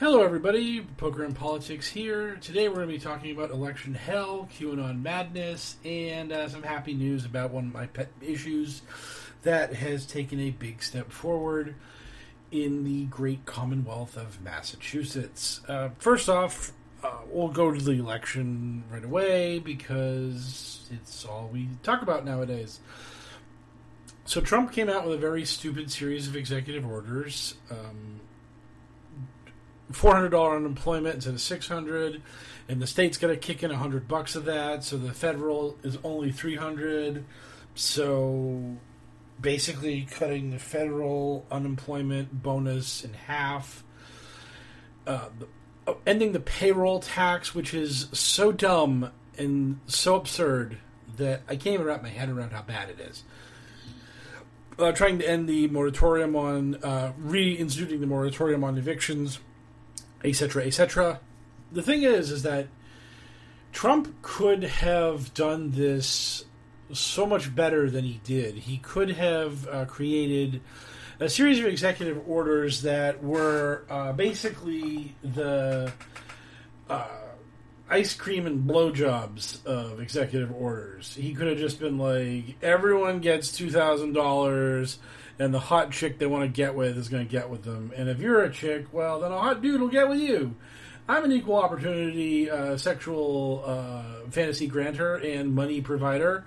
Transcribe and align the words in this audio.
Hello, 0.00 0.24
everybody. 0.24 0.80
Poker 0.80 1.22
and 1.22 1.36
Politics 1.36 1.86
here. 1.86 2.34
Today 2.40 2.68
we're 2.68 2.74
going 2.74 2.88
to 2.88 2.94
be 2.94 2.98
talking 2.98 3.30
about 3.30 3.52
election 3.52 3.94
hell, 3.94 4.48
QAnon 4.58 5.00
madness, 5.00 5.76
and 5.84 6.32
uh, 6.32 6.48
some 6.48 6.64
happy 6.64 6.94
news 6.94 7.24
about 7.24 7.52
one 7.52 7.68
of 7.68 7.72
my 7.72 7.86
pet 7.86 8.10
issues 8.20 8.82
that 9.44 9.72
has 9.72 10.04
taken 10.04 10.40
a 10.40 10.50
big 10.50 10.82
step 10.82 11.12
forward 11.12 11.76
in 12.50 12.82
the 12.82 13.04
great 13.04 13.46
Commonwealth 13.46 14.16
of 14.16 14.42
Massachusetts. 14.42 15.60
Uh, 15.68 15.90
first 16.00 16.28
off, 16.28 16.72
uh, 17.04 17.12
we'll 17.28 17.46
go 17.46 17.70
to 17.70 17.80
the 17.80 17.92
election 17.92 18.82
right 18.90 19.04
away 19.04 19.60
because 19.60 20.88
it's 20.90 21.24
all 21.24 21.48
we 21.52 21.68
talk 21.84 22.02
about 22.02 22.24
nowadays. 22.24 22.80
So 24.24 24.40
Trump 24.40 24.72
came 24.72 24.88
out 24.88 25.04
with 25.04 25.14
a 25.14 25.18
very 25.18 25.44
stupid 25.44 25.92
series 25.92 26.26
of 26.26 26.34
executive 26.34 26.84
orders. 26.84 27.54
Um, 27.70 28.22
four 29.92 30.14
hundred 30.14 30.30
dollar 30.30 30.56
unemployment 30.56 31.16
instead 31.16 31.34
of 31.34 31.40
six 31.40 31.68
hundred, 31.68 32.22
and 32.68 32.80
the 32.80 32.86
state's 32.86 33.18
got 33.18 33.28
to 33.28 33.36
kick 33.36 33.62
in 33.62 33.70
hundred 33.70 34.08
bucks 34.08 34.34
of 34.34 34.44
that. 34.46 34.84
So 34.84 34.96
the 34.96 35.12
federal 35.12 35.76
is 35.82 35.98
only 36.04 36.32
three 36.32 36.56
hundred. 36.56 37.24
So 37.74 38.76
basically, 39.40 40.06
cutting 40.10 40.50
the 40.50 40.58
federal 40.58 41.46
unemployment 41.50 42.42
bonus 42.42 43.04
in 43.04 43.12
half. 43.14 43.84
Uh, 45.06 45.28
oh, 45.86 45.98
ending 46.06 46.32
the 46.32 46.40
payroll 46.40 47.00
tax, 47.00 47.54
which 47.54 47.74
is 47.74 48.08
so 48.12 48.52
dumb 48.52 49.10
and 49.36 49.80
so 49.86 50.14
absurd 50.14 50.78
that 51.16 51.42
I 51.48 51.56
can't 51.56 51.74
even 51.74 51.86
wrap 51.86 52.02
my 52.02 52.08
head 52.08 52.28
around 52.28 52.52
how 52.52 52.62
bad 52.62 52.88
it 52.90 53.00
is. 53.00 53.22
Uh, 54.78 54.90
trying 54.92 55.18
to 55.18 55.28
end 55.28 55.48
the 55.48 55.68
moratorium 55.68 56.34
on 56.34 56.76
uh, 56.82 57.12
reinstituting 57.20 58.00
the 58.00 58.06
moratorium 58.06 58.64
on 58.64 58.76
evictions 58.76 59.38
etc., 60.24 60.64
etc. 60.64 61.20
The 61.72 61.82
thing 61.82 62.02
is, 62.02 62.30
is 62.30 62.42
that 62.42 62.68
Trump 63.72 64.22
could 64.22 64.62
have 64.62 65.34
done 65.34 65.72
this 65.72 66.44
so 66.92 67.26
much 67.26 67.54
better 67.54 67.90
than 67.90 68.04
he 68.04 68.20
did. 68.24 68.54
He 68.54 68.78
could 68.78 69.10
have 69.10 69.68
uh, 69.68 69.84
created 69.86 70.60
a 71.20 71.28
series 71.28 71.58
of 71.58 71.66
executive 71.66 72.22
orders 72.28 72.82
that 72.82 73.22
were 73.22 73.84
uh, 73.90 74.12
basically 74.12 75.14
the 75.22 75.92
uh, 76.88 77.06
ice 77.88 78.14
cream 78.14 78.46
and 78.46 78.68
blowjobs 78.68 79.64
of 79.66 80.00
executive 80.00 80.52
orders. 80.52 81.14
He 81.14 81.34
could 81.34 81.48
have 81.48 81.58
just 81.58 81.80
been 81.80 81.98
like, 81.98 82.56
everyone 82.62 83.20
gets 83.20 83.52
two 83.52 83.70
thousand 83.70 84.12
dollars 84.12 84.98
and 85.38 85.52
the 85.52 85.60
hot 85.60 85.90
chick 85.90 86.18
they 86.18 86.26
want 86.26 86.44
to 86.44 86.48
get 86.48 86.74
with 86.74 86.96
is 86.96 87.08
going 87.08 87.24
to 87.24 87.30
get 87.30 87.50
with 87.50 87.64
them. 87.64 87.92
And 87.96 88.08
if 88.08 88.20
you're 88.20 88.42
a 88.42 88.50
chick, 88.50 88.86
well, 88.92 89.20
then 89.20 89.32
a 89.32 89.38
hot 89.38 89.62
dude 89.62 89.80
will 89.80 89.88
get 89.88 90.08
with 90.08 90.20
you. 90.20 90.54
I'm 91.08 91.24
an 91.24 91.32
equal 91.32 91.56
opportunity 91.56 92.50
uh, 92.50 92.76
sexual 92.76 93.62
uh, 93.66 94.30
fantasy 94.30 94.66
grantor 94.66 95.16
and 95.16 95.54
money 95.54 95.80
provider. 95.80 96.44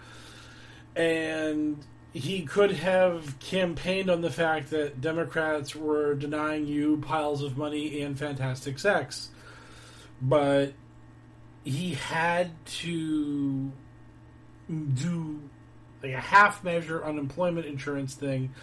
And 0.95 1.85
he 2.13 2.41
could 2.43 2.71
have 2.71 3.37
campaigned 3.39 4.09
on 4.09 4.21
the 4.21 4.31
fact 4.31 4.71
that 4.71 4.99
Democrats 4.99 5.75
were 5.75 6.15
denying 6.15 6.65
you 6.65 6.97
piles 6.97 7.43
of 7.43 7.57
money 7.57 8.01
and 8.01 8.17
fantastic 8.17 8.79
sex. 8.79 9.29
But 10.19 10.73
he 11.63 11.93
had 11.93 12.51
to 12.65 13.71
do 14.69 15.41
like 16.03 16.13
a 16.13 16.19
half 16.19 16.63
measure 16.63 17.03
unemployment 17.03 17.65
insurance 17.65 18.13
thing, 18.13 18.53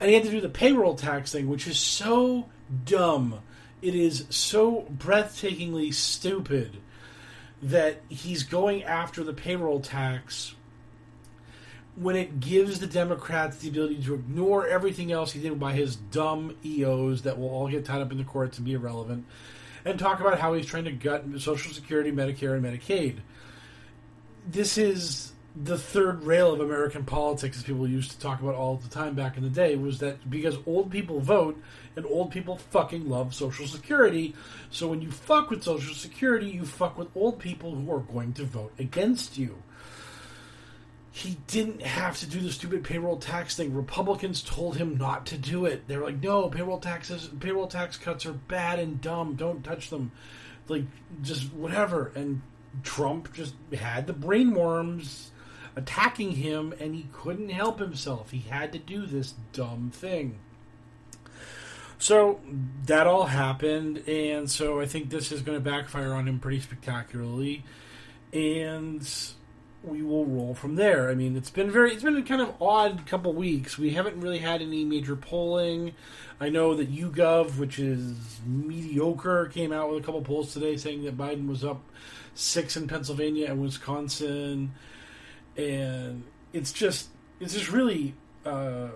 and 0.00 0.08
he 0.08 0.14
had 0.14 0.24
to 0.24 0.30
do 0.30 0.40
the 0.40 0.48
payroll 0.48 0.94
tax 0.94 1.32
thing, 1.32 1.48
which 1.48 1.66
is 1.66 1.78
so 1.78 2.48
dumb. 2.84 3.40
It 3.82 3.94
is 3.94 4.26
so 4.30 4.86
breathtakingly 4.96 5.92
stupid 5.92 6.78
that 7.62 8.00
he's 8.08 8.42
going 8.42 8.84
after 8.84 9.24
the 9.24 9.32
payroll 9.32 9.80
tax 9.80 10.54
when 11.96 12.14
it 12.14 12.40
gives 12.40 12.78
the 12.78 12.86
Democrats 12.86 13.56
the 13.58 13.68
ability 13.68 14.02
to 14.02 14.14
ignore 14.14 14.66
everything 14.66 15.10
else 15.10 15.32
he 15.32 15.40
did 15.40 15.58
by 15.58 15.72
his 15.72 15.96
dumb 15.96 16.54
EOs 16.64 17.22
that 17.22 17.38
will 17.38 17.48
all 17.48 17.68
get 17.68 17.86
tied 17.86 18.02
up 18.02 18.12
in 18.12 18.18
the 18.18 18.24
courts 18.24 18.58
and 18.58 18.66
be 18.66 18.74
irrelevant, 18.74 19.24
and 19.84 19.98
talk 19.98 20.20
about 20.20 20.38
how 20.38 20.52
he's 20.52 20.66
trying 20.66 20.84
to 20.84 20.92
gut 20.92 21.24
Social 21.38 21.72
Security, 21.72 22.12
Medicare, 22.12 22.54
and 22.54 22.64
Medicaid. 22.64 23.18
This 24.46 24.76
is 24.76 25.32
the 25.64 25.78
third 25.78 26.22
rail 26.22 26.52
of 26.52 26.60
American 26.60 27.04
politics, 27.04 27.56
as 27.56 27.62
people 27.62 27.88
used 27.88 28.10
to 28.10 28.18
talk 28.18 28.42
about 28.42 28.54
all 28.54 28.76
the 28.76 28.88
time 28.88 29.14
back 29.14 29.38
in 29.38 29.42
the 29.42 29.48
day, 29.48 29.74
was 29.74 29.98
that 30.00 30.28
because 30.28 30.58
old 30.66 30.90
people 30.90 31.18
vote 31.20 31.60
and 31.96 32.04
old 32.04 32.30
people 32.30 32.58
fucking 32.58 33.08
love 33.08 33.34
Social 33.34 33.66
Security, 33.66 34.34
so 34.70 34.86
when 34.88 35.00
you 35.00 35.10
fuck 35.10 35.48
with 35.48 35.62
Social 35.62 35.94
Security, 35.94 36.50
you 36.50 36.66
fuck 36.66 36.98
with 36.98 37.08
old 37.16 37.38
people 37.38 37.74
who 37.74 37.90
are 37.90 38.00
going 38.00 38.34
to 38.34 38.44
vote 38.44 38.72
against 38.78 39.38
you. 39.38 39.62
He 41.10 41.38
didn't 41.46 41.80
have 41.80 42.18
to 42.18 42.26
do 42.26 42.40
the 42.40 42.52
stupid 42.52 42.84
payroll 42.84 43.16
tax 43.16 43.56
thing. 43.56 43.72
Republicans 43.72 44.42
told 44.42 44.76
him 44.76 44.98
not 44.98 45.24
to 45.26 45.38
do 45.38 45.64
it. 45.64 45.88
They 45.88 45.96
were 45.96 46.04
like, 46.04 46.22
"No, 46.22 46.50
payroll 46.50 46.78
taxes, 46.78 47.30
payroll 47.40 47.68
tax 47.68 47.96
cuts 47.96 48.26
are 48.26 48.34
bad 48.34 48.78
and 48.78 49.00
dumb. 49.00 49.34
Don't 49.34 49.64
touch 49.64 49.88
them." 49.88 50.12
Like, 50.68 50.84
just 51.22 51.50
whatever. 51.54 52.12
And 52.14 52.42
Trump 52.82 53.32
just 53.32 53.54
had 53.72 54.06
the 54.06 54.12
brainworms 54.12 55.30
attacking 55.76 56.32
him, 56.32 56.74
and 56.80 56.94
he 56.94 57.06
couldn't 57.12 57.50
help 57.50 57.78
himself. 57.78 58.30
He 58.30 58.40
had 58.40 58.72
to 58.72 58.78
do 58.78 59.06
this 59.06 59.34
dumb 59.52 59.90
thing. 59.94 60.38
So 61.98 62.40
that 62.86 63.06
all 63.06 63.26
happened, 63.26 64.06
and 64.08 64.50
so 64.50 64.80
I 64.80 64.86
think 64.86 65.10
this 65.10 65.30
is 65.30 65.42
going 65.42 65.56
to 65.56 65.64
backfire 65.64 66.12
on 66.12 66.26
him 66.26 66.38
pretty 66.38 66.60
spectacularly, 66.60 67.64
and 68.32 69.06
we 69.82 70.02
will 70.02 70.26
roll 70.26 70.54
from 70.54 70.74
there. 70.74 71.08
I 71.10 71.14
mean, 71.14 71.36
it's 71.36 71.50
been 71.50 71.70
very, 71.70 71.92
it's 71.92 72.02
been 72.02 72.16
a 72.16 72.22
kind 72.22 72.42
of 72.42 72.54
odd 72.60 73.06
couple 73.06 73.32
weeks. 73.32 73.78
We 73.78 73.90
haven't 73.90 74.20
really 74.20 74.38
had 74.38 74.60
any 74.60 74.84
major 74.84 75.16
polling. 75.16 75.94
I 76.40 76.48
know 76.50 76.74
that 76.74 76.92
YouGov, 76.92 77.58
which 77.58 77.78
is 77.78 78.40
mediocre, 78.44 79.46
came 79.46 79.72
out 79.72 79.88
with 79.88 80.02
a 80.02 80.04
couple 80.04 80.20
polls 80.22 80.52
today 80.52 80.76
saying 80.76 81.04
that 81.04 81.16
Biden 81.16 81.46
was 81.46 81.64
up 81.64 81.82
six 82.34 82.76
in 82.76 82.88
Pennsylvania 82.88 83.50
and 83.50 83.62
Wisconsin 83.62 84.72
and 85.56 86.24
it's 86.52 86.72
just 86.72 87.08
it's 87.40 87.54
just 87.54 87.70
really 87.70 88.14
uh, 88.44 88.88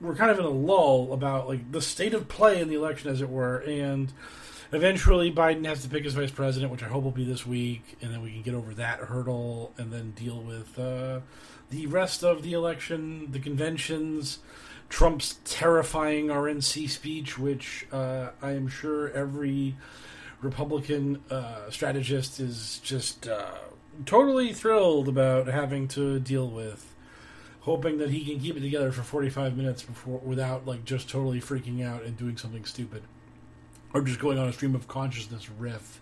we're 0.00 0.14
kind 0.14 0.30
of 0.30 0.38
in 0.38 0.44
a 0.44 0.50
lull 0.50 1.12
about 1.12 1.48
like 1.48 1.72
the 1.72 1.82
state 1.82 2.14
of 2.14 2.28
play 2.28 2.60
in 2.60 2.68
the 2.68 2.74
election, 2.74 3.10
as 3.10 3.20
it 3.20 3.28
were, 3.28 3.58
and 3.58 4.12
eventually 4.72 5.32
Biden 5.32 5.66
has 5.66 5.82
to 5.82 5.88
pick 5.88 6.04
his 6.04 6.14
vice 6.14 6.30
president, 6.30 6.72
which 6.72 6.82
I 6.82 6.86
hope 6.86 7.04
will 7.04 7.10
be 7.10 7.24
this 7.24 7.46
week, 7.46 7.96
and 8.00 8.12
then 8.12 8.22
we 8.22 8.32
can 8.32 8.42
get 8.42 8.54
over 8.54 8.74
that 8.74 9.00
hurdle 9.00 9.72
and 9.76 9.92
then 9.92 10.12
deal 10.12 10.40
with 10.40 10.78
uh, 10.78 11.20
the 11.70 11.86
rest 11.86 12.22
of 12.22 12.42
the 12.42 12.52
election, 12.52 13.30
the 13.30 13.38
conventions, 13.38 14.38
Trump's 14.88 15.38
terrifying 15.44 16.26
RNC 16.26 16.90
speech, 16.90 17.38
which 17.38 17.86
uh, 17.92 18.30
I 18.42 18.52
am 18.52 18.68
sure 18.68 19.10
every 19.12 19.76
Republican 20.40 21.22
uh, 21.30 21.70
strategist 21.70 22.40
is 22.40 22.80
just 22.82 23.28
uh, 23.28 23.58
totally 24.06 24.52
thrilled 24.52 25.08
about 25.08 25.46
having 25.46 25.88
to 25.88 26.20
deal 26.20 26.48
with. 26.48 26.94
Hoping 27.60 27.98
that 27.98 28.10
he 28.10 28.24
can 28.24 28.40
keep 28.40 28.56
it 28.56 28.60
together 28.60 28.90
for 28.90 29.02
45 29.02 29.56
minutes 29.56 29.82
before, 29.82 30.18
without 30.20 30.66
like 30.66 30.84
just 30.84 31.10
totally 31.10 31.40
freaking 31.40 31.84
out 31.86 32.02
and 32.04 32.16
doing 32.16 32.38
something 32.38 32.64
stupid 32.64 33.02
or 33.92 34.02
just 34.02 34.20
going 34.20 34.38
on 34.38 34.48
a 34.48 34.52
stream 34.52 34.74
of 34.74 34.88
consciousness 34.88 35.50
riff. 35.50 36.00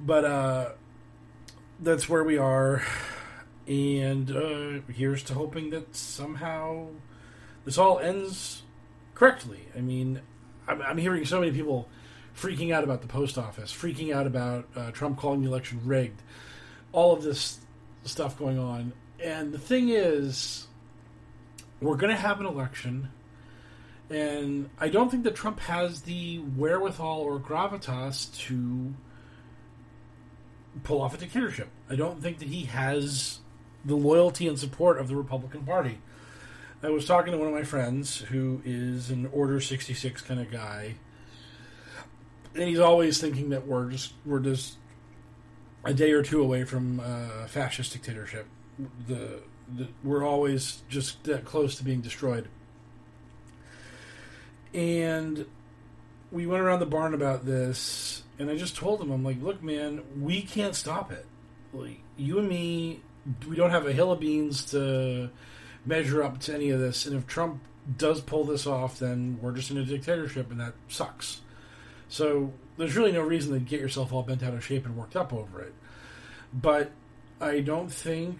But 0.00 0.24
uh, 0.24 0.68
that's 1.80 2.08
where 2.08 2.22
we 2.22 2.38
are, 2.38 2.82
and 3.66 4.30
uh, 4.30 4.92
here's 4.92 5.22
to 5.24 5.34
hoping 5.34 5.70
that 5.70 5.96
somehow 5.96 6.88
this 7.64 7.78
all 7.78 7.98
ends 7.98 8.62
correctly. 9.14 9.68
I 9.76 9.80
mean, 9.80 10.20
I'm, 10.68 10.80
I'm 10.82 10.98
hearing 10.98 11.24
so 11.24 11.40
many 11.40 11.52
people 11.52 11.88
freaking 12.36 12.72
out 12.72 12.84
about 12.84 13.02
the 13.02 13.08
post 13.08 13.36
office, 13.36 13.72
freaking 13.72 14.14
out 14.14 14.26
about 14.26 14.68
uh, 14.76 14.90
Trump 14.92 15.18
calling 15.18 15.42
the 15.42 15.48
election 15.48 15.80
rigged, 15.84 16.22
all 16.92 17.12
of 17.12 17.22
this 17.22 17.58
stuff 18.04 18.38
going 18.38 18.58
on. 18.58 18.92
And 19.22 19.52
the 19.52 19.58
thing 19.58 19.88
is, 19.88 20.66
we're 21.80 21.96
going 21.96 22.14
to 22.14 22.20
have 22.20 22.40
an 22.40 22.46
election 22.46 23.10
and 24.10 24.70
I 24.78 24.88
don't 24.88 25.10
think 25.10 25.24
that 25.24 25.34
Trump 25.34 25.60
has 25.60 26.02
the 26.02 26.38
wherewithal 26.38 27.20
or 27.20 27.38
gravitas 27.38 28.34
to 28.46 28.94
pull 30.82 31.02
off 31.02 31.14
a 31.14 31.18
dictatorship. 31.18 31.68
I 31.90 31.96
don't 31.96 32.22
think 32.22 32.38
that 32.38 32.48
he 32.48 32.64
has 32.64 33.40
the 33.84 33.96
loyalty 33.96 34.48
and 34.48 34.58
support 34.58 34.98
of 34.98 35.08
the 35.08 35.16
Republican 35.16 35.64
Party. 35.64 36.00
I 36.82 36.90
was 36.90 37.04
talking 37.04 37.32
to 37.32 37.38
one 37.38 37.48
of 37.48 37.54
my 37.54 37.64
friends 37.64 38.18
who 38.18 38.62
is 38.64 39.10
an 39.10 39.26
Order 39.32 39.60
66 39.60 40.22
kind 40.22 40.40
of 40.40 40.50
guy. 40.50 40.94
And 42.54 42.64
he's 42.64 42.78
always 42.78 43.20
thinking 43.20 43.50
that 43.50 43.66
we're 43.66 43.90
just 43.90 44.14
we're 44.24 44.40
just 44.40 44.76
a 45.84 45.94
day 45.94 46.12
or 46.12 46.22
two 46.22 46.42
away 46.42 46.64
from 46.64 47.00
uh, 47.00 47.46
fascist 47.46 47.92
dictatorship. 47.92 48.46
The, 49.06 49.40
the 49.74 49.88
we're 50.04 50.24
always 50.24 50.82
just 50.88 51.24
that 51.24 51.44
close 51.44 51.76
to 51.76 51.84
being 51.84 52.00
destroyed 52.00 52.48
and 54.74 55.46
we 56.30 56.46
went 56.46 56.62
around 56.62 56.80
the 56.80 56.86
barn 56.86 57.14
about 57.14 57.46
this, 57.46 58.22
and 58.38 58.50
I 58.50 58.56
just 58.56 58.76
told 58.76 59.00
him, 59.00 59.10
I'm 59.10 59.24
like, 59.24 59.42
look, 59.42 59.62
man, 59.62 60.02
we 60.20 60.42
can't 60.42 60.74
stop 60.74 61.10
it. 61.10 61.26
Like, 61.72 62.00
you 62.16 62.38
and 62.38 62.48
me, 62.48 63.00
we 63.48 63.56
don't 63.56 63.70
have 63.70 63.86
a 63.86 63.92
hill 63.92 64.12
of 64.12 64.20
beans 64.20 64.64
to 64.72 65.30
measure 65.86 66.22
up 66.22 66.40
to 66.40 66.54
any 66.54 66.70
of 66.70 66.80
this. 66.80 67.06
And 67.06 67.16
if 67.16 67.26
Trump 67.26 67.62
does 67.96 68.20
pull 68.20 68.44
this 68.44 68.66
off, 68.66 68.98
then 68.98 69.38
we're 69.40 69.52
just 69.52 69.70
in 69.70 69.78
a 69.78 69.84
dictatorship, 69.84 70.50
and 70.50 70.60
that 70.60 70.74
sucks. 70.88 71.40
So 72.08 72.52
there's 72.76 72.96
really 72.96 73.12
no 73.12 73.22
reason 73.22 73.52
to 73.52 73.60
get 73.60 73.80
yourself 73.80 74.12
all 74.12 74.22
bent 74.22 74.42
out 74.42 74.54
of 74.54 74.64
shape 74.64 74.86
and 74.86 74.96
worked 74.96 75.16
up 75.16 75.32
over 75.32 75.60
it. 75.60 75.74
But 76.52 76.90
I 77.40 77.60
don't 77.60 77.92
think 77.92 78.38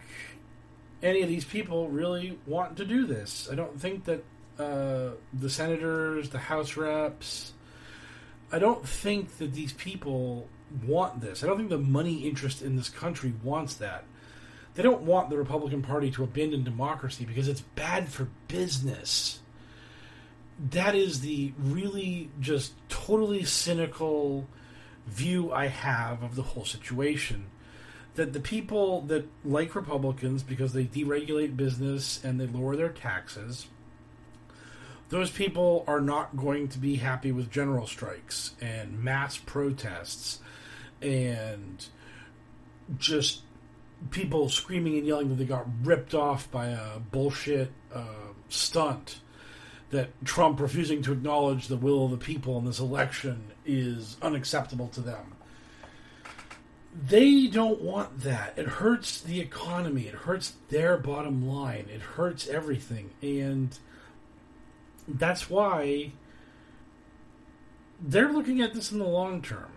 any 1.02 1.22
of 1.22 1.28
these 1.28 1.44
people 1.44 1.88
really 1.88 2.38
want 2.46 2.76
to 2.78 2.84
do 2.84 3.06
this. 3.06 3.48
I 3.50 3.54
don't 3.54 3.80
think 3.80 4.04
that 4.04 4.24
uh, 4.58 5.10
the 5.32 5.50
senators, 5.50 6.30
the 6.30 6.38
House 6.38 6.76
reps. 6.76 7.52
I 8.50 8.58
don't 8.58 8.86
think 8.86 9.38
that 9.38 9.52
these 9.52 9.72
people 9.74 10.48
want 10.86 11.20
this. 11.20 11.44
I 11.44 11.46
don't 11.46 11.58
think 11.58 11.70
the 11.70 11.78
money 11.78 12.26
interest 12.26 12.62
in 12.62 12.76
this 12.76 12.88
country 12.88 13.34
wants 13.42 13.74
that. 13.74 14.04
They 14.74 14.82
don't 14.82 15.02
want 15.02 15.30
the 15.30 15.36
Republican 15.36 15.82
Party 15.82 16.10
to 16.12 16.24
abandon 16.24 16.64
democracy 16.64 17.24
because 17.24 17.48
it's 17.48 17.60
bad 17.60 18.08
for 18.08 18.28
business. 18.46 19.40
That 20.58 20.94
is 20.94 21.20
the 21.20 21.52
really 21.58 22.30
just 22.40 22.72
totally 22.88 23.44
cynical 23.44 24.46
view 25.06 25.52
I 25.52 25.68
have 25.68 26.22
of 26.22 26.34
the 26.34 26.42
whole 26.42 26.64
situation. 26.64 27.46
That 28.16 28.32
the 28.32 28.40
people 28.40 29.02
that 29.02 29.28
like 29.44 29.74
Republicans 29.74 30.42
because 30.42 30.72
they 30.72 30.84
deregulate 30.84 31.56
business 31.56 32.22
and 32.24 32.40
they 32.40 32.46
lower 32.46 32.74
their 32.74 32.88
taxes 32.88 33.68
those 35.08 35.30
people 35.30 35.84
are 35.86 36.00
not 36.00 36.36
going 36.36 36.68
to 36.68 36.78
be 36.78 36.96
happy 36.96 37.32
with 37.32 37.50
general 37.50 37.86
strikes 37.86 38.54
and 38.60 39.02
mass 39.02 39.38
protests 39.38 40.40
and 41.00 41.86
just 42.98 43.42
people 44.10 44.48
screaming 44.48 44.98
and 44.98 45.06
yelling 45.06 45.28
that 45.28 45.36
they 45.36 45.44
got 45.44 45.66
ripped 45.82 46.14
off 46.14 46.50
by 46.50 46.66
a 46.66 46.98
bullshit 46.98 47.72
uh, 47.94 48.04
stunt 48.48 49.20
that 49.90 50.10
Trump 50.24 50.60
refusing 50.60 51.02
to 51.02 51.12
acknowledge 51.12 51.68
the 51.68 51.76
will 51.76 52.04
of 52.04 52.10
the 52.10 52.16
people 52.18 52.58
in 52.58 52.64
this 52.64 52.78
election 52.78 53.52
is 53.64 54.16
unacceptable 54.20 54.88
to 54.88 55.00
them. 55.00 55.34
They 56.94 57.46
don't 57.46 57.80
want 57.80 58.20
that. 58.22 58.54
It 58.56 58.66
hurts 58.66 59.20
the 59.20 59.40
economy. 59.40 60.02
It 60.02 60.14
hurts 60.14 60.54
their 60.68 60.96
bottom 60.96 61.46
line. 61.46 61.86
It 61.92 62.00
hurts 62.00 62.48
everything. 62.48 63.10
And 63.22 63.78
that's 65.06 65.48
why 65.48 66.12
they're 68.00 68.32
looking 68.32 68.60
at 68.60 68.74
this 68.74 68.92
in 68.92 68.98
the 68.98 69.06
long 69.06 69.42
term. 69.42 69.70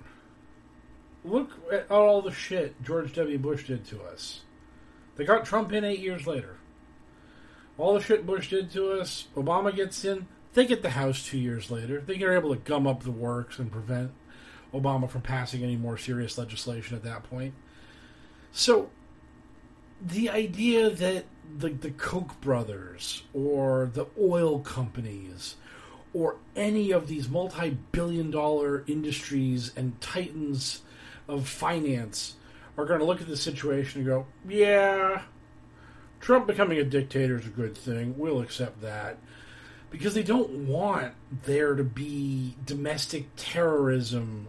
Look 1.24 1.52
at 1.72 1.92
all 1.92 2.22
the 2.22 2.32
shit 2.32 2.82
George 2.84 3.14
W. 3.14 3.38
Bush 3.38 3.68
did 3.68 3.86
to 3.86 4.02
us. 4.04 4.42
They 5.16 5.24
got 5.24 5.46
Trump 5.46 5.72
in 5.72 5.84
eight 5.84 6.00
years 6.00 6.26
later. 6.26 6.58
All 7.78 7.94
the 7.94 8.02
shit 8.02 8.26
Bush 8.26 8.50
did 8.50 8.72
to 8.72 8.92
us, 8.92 9.28
Obama 9.36 9.76
gets 9.76 10.04
in. 10.06 10.28
They 10.54 10.66
get 10.66 10.82
the 10.82 10.92
House 10.92 11.26
two 11.26 11.38
years 11.38 11.72
later. 11.72 12.02
They 12.02 12.22
are 12.24 12.36
able 12.36 12.54
to 12.54 12.60
gum 12.62 12.86
up 12.86 13.04
the 13.04 13.12
works 13.12 13.58
and 13.58 13.72
prevent 13.72 14.12
Obama 14.74 15.10
from 15.10 15.22
passing 15.22 15.64
any 15.64 15.78
more 15.78 15.98
serious 15.98 16.38
legislation 16.38 16.96
at 16.96 17.04
that 17.04 17.24
point. 17.24 17.54
So, 18.52 18.90
the 20.02 20.30
idea 20.30 20.90
that 20.90 21.26
the, 21.58 21.70
the 21.70 21.92
Koch 21.92 22.40
brothers 22.42 23.24
or 23.34 23.90
the 23.94 24.08
oil 24.20 24.60
companies 24.60 25.56
or 26.14 26.38
any 26.56 26.92
of 26.92 27.08
these 27.08 27.30
multi 27.30 27.78
billion 27.92 28.32
dollar 28.32 28.84
industries 28.88 29.72
and 29.76 30.00
titans 30.02 30.82
of 31.28 31.48
finance 31.48 32.36
are 32.78 32.86
going 32.86 33.00
to 33.00 33.06
look 33.06 33.22
at 33.22 33.28
the 33.28 33.38
situation 33.38 34.02
and 34.02 34.08
go, 34.08 34.26
yeah, 34.48 35.24
Trump 36.22 36.48
becoming 36.48 36.78
a 36.78 36.84
dictator 36.84 37.38
is 37.38 37.48
a 37.48 37.50
good 37.50 37.76
thing. 37.76 38.16
We'll 38.18 38.42
accept 38.42 38.82
that. 38.82 39.18
Because 39.90 40.14
they 40.14 40.24
don't 40.24 40.68
want 40.68 41.14
there 41.44 41.76
to 41.76 41.84
be 41.84 42.56
domestic 42.66 43.28
terrorism 43.36 44.48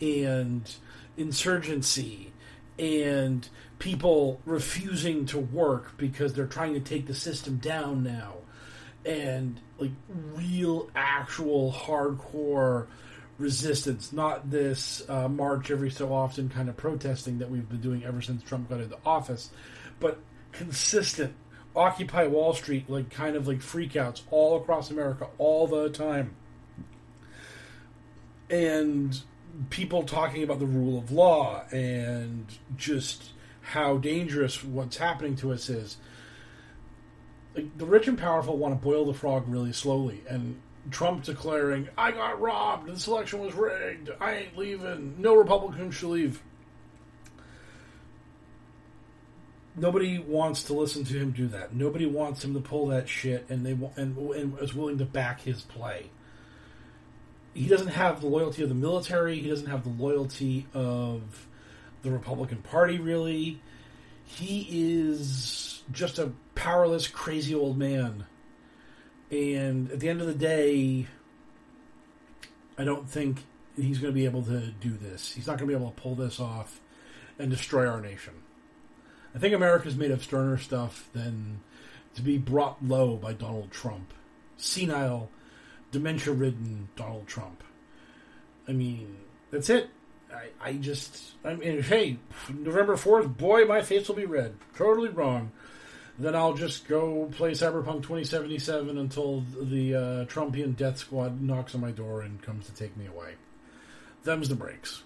and 0.00 0.72
insurgency 1.16 2.32
and 2.78 3.48
people 3.78 4.40
refusing 4.44 5.26
to 5.26 5.38
work 5.38 5.96
because 5.96 6.34
they're 6.34 6.46
trying 6.46 6.74
to 6.74 6.80
take 6.80 7.06
the 7.06 7.14
system 7.14 7.56
down 7.56 8.02
now 8.02 8.34
and 9.04 9.60
like 9.78 9.90
real 10.34 10.90
actual 10.94 11.72
hardcore 11.72 12.86
resistance 13.38 14.12
not 14.12 14.50
this 14.50 15.02
uh, 15.08 15.28
march 15.28 15.70
every 15.70 15.90
so 15.90 16.12
often 16.12 16.48
kind 16.48 16.68
of 16.68 16.76
protesting 16.76 17.38
that 17.38 17.50
we've 17.50 17.68
been 17.68 17.80
doing 17.80 18.04
ever 18.04 18.20
since 18.20 18.42
trump 18.42 18.68
got 18.68 18.80
into 18.80 18.96
office 19.04 19.50
but 20.00 20.18
consistent 20.56 21.34
occupy 21.74 22.26
wall 22.26 22.54
street 22.54 22.88
like 22.88 23.10
kind 23.10 23.36
of 23.36 23.46
like 23.46 23.58
freakouts 23.58 24.22
all 24.30 24.56
across 24.56 24.90
america 24.90 25.26
all 25.38 25.66
the 25.66 25.90
time 25.90 26.34
and 28.50 29.20
people 29.70 30.02
talking 30.02 30.42
about 30.42 30.58
the 30.58 30.66
rule 30.66 30.98
of 30.98 31.10
law 31.10 31.64
and 31.70 32.46
just 32.76 33.32
how 33.60 33.96
dangerous 33.96 34.62
what's 34.62 34.96
happening 34.96 35.34
to 35.36 35.52
us 35.52 35.68
is. 35.68 35.96
Like, 37.54 37.76
the 37.78 37.86
rich 37.86 38.06
and 38.06 38.18
powerful 38.18 38.56
want 38.56 38.78
to 38.78 38.84
boil 38.84 39.06
the 39.06 39.14
frog 39.14 39.44
really 39.48 39.72
slowly, 39.72 40.22
and 40.28 40.60
Trump 40.90 41.24
declaring, 41.24 41.88
"I 41.96 42.12
got 42.12 42.40
robbed. 42.40 42.88
This 42.88 43.08
election 43.08 43.40
was 43.40 43.54
rigged. 43.54 44.10
I 44.20 44.34
ain't 44.34 44.56
leaving. 44.56 45.14
No 45.18 45.34
Republican 45.34 45.90
should 45.90 46.10
leave." 46.10 46.42
Nobody 49.76 50.18
wants 50.18 50.64
to 50.64 50.72
listen 50.72 51.04
to 51.04 51.18
him 51.18 51.32
do 51.32 51.48
that. 51.48 51.74
Nobody 51.74 52.06
wants 52.06 52.42
him 52.42 52.54
to 52.54 52.60
pull 52.60 52.86
that 52.86 53.08
shit, 53.08 53.46
and 53.50 53.64
they 53.64 53.72
and, 53.96 54.16
and 54.16 54.58
is 54.60 54.74
willing 54.74 54.98
to 54.98 55.04
back 55.04 55.42
his 55.42 55.60
play. 55.62 56.10
He 57.52 57.68
doesn't 57.68 57.88
have 57.88 58.20
the 58.20 58.26
loyalty 58.26 58.62
of 58.62 58.68
the 58.68 58.74
military. 58.74 59.38
He 59.38 59.48
doesn't 59.48 59.68
have 59.68 59.84
the 59.84 60.02
loyalty 60.02 60.66
of 60.74 61.46
the 62.02 62.10
Republican 62.10 62.58
Party, 62.58 62.98
really. 62.98 63.60
He 64.24 64.66
is 64.70 65.82
just 65.92 66.18
a 66.18 66.32
powerless, 66.54 67.06
crazy 67.06 67.54
old 67.54 67.78
man. 67.78 68.26
And 69.30 69.90
at 69.90 70.00
the 70.00 70.08
end 70.08 70.20
of 70.20 70.26
the 70.26 70.34
day, 70.34 71.06
I 72.78 72.84
don't 72.84 73.08
think 73.08 73.38
he's 73.76 73.98
going 73.98 74.12
to 74.12 74.14
be 74.14 74.24
able 74.24 74.42
to 74.44 74.70
do 74.80 74.90
this. 74.90 75.32
He's 75.32 75.46
not 75.46 75.58
going 75.58 75.70
to 75.70 75.76
be 75.76 75.80
able 75.80 75.90
to 75.90 76.00
pull 76.00 76.14
this 76.14 76.40
off 76.40 76.80
and 77.38 77.50
destroy 77.50 77.86
our 77.86 78.00
nation. 78.00 78.34
I 79.36 79.38
think 79.38 79.52
America's 79.52 79.96
made 79.96 80.12
of 80.12 80.24
sterner 80.24 80.56
stuff 80.56 81.10
than 81.12 81.60
to 82.14 82.22
be 82.22 82.38
brought 82.38 82.82
low 82.82 83.16
by 83.16 83.34
Donald 83.34 83.70
Trump. 83.70 84.14
Senile, 84.56 85.28
dementia 85.92 86.32
ridden 86.32 86.88
Donald 86.96 87.26
Trump. 87.26 87.62
I 88.66 88.72
mean, 88.72 89.18
that's 89.50 89.68
it. 89.68 89.90
I, 90.34 90.68
I 90.68 90.72
just, 90.72 91.34
I 91.44 91.54
mean, 91.54 91.82
hey, 91.82 92.16
November 92.48 92.96
4th, 92.96 93.36
boy, 93.36 93.66
my 93.66 93.82
face 93.82 94.08
will 94.08 94.16
be 94.16 94.24
red. 94.24 94.54
Totally 94.74 95.10
wrong. 95.10 95.52
Then 96.18 96.34
I'll 96.34 96.54
just 96.54 96.88
go 96.88 97.30
play 97.32 97.50
Cyberpunk 97.50 98.04
2077 98.04 98.96
until 98.96 99.44
the 99.60 99.94
uh, 99.94 100.00
Trumpian 100.24 100.74
death 100.74 100.96
squad 100.96 101.42
knocks 101.42 101.74
on 101.74 101.82
my 101.82 101.90
door 101.90 102.22
and 102.22 102.40
comes 102.40 102.64
to 102.66 102.74
take 102.74 102.96
me 102.96 103.04
away. 103.04 103.34
Them's 104.24 104.48
the 104.48 104.54
breaks. 104.54 105.02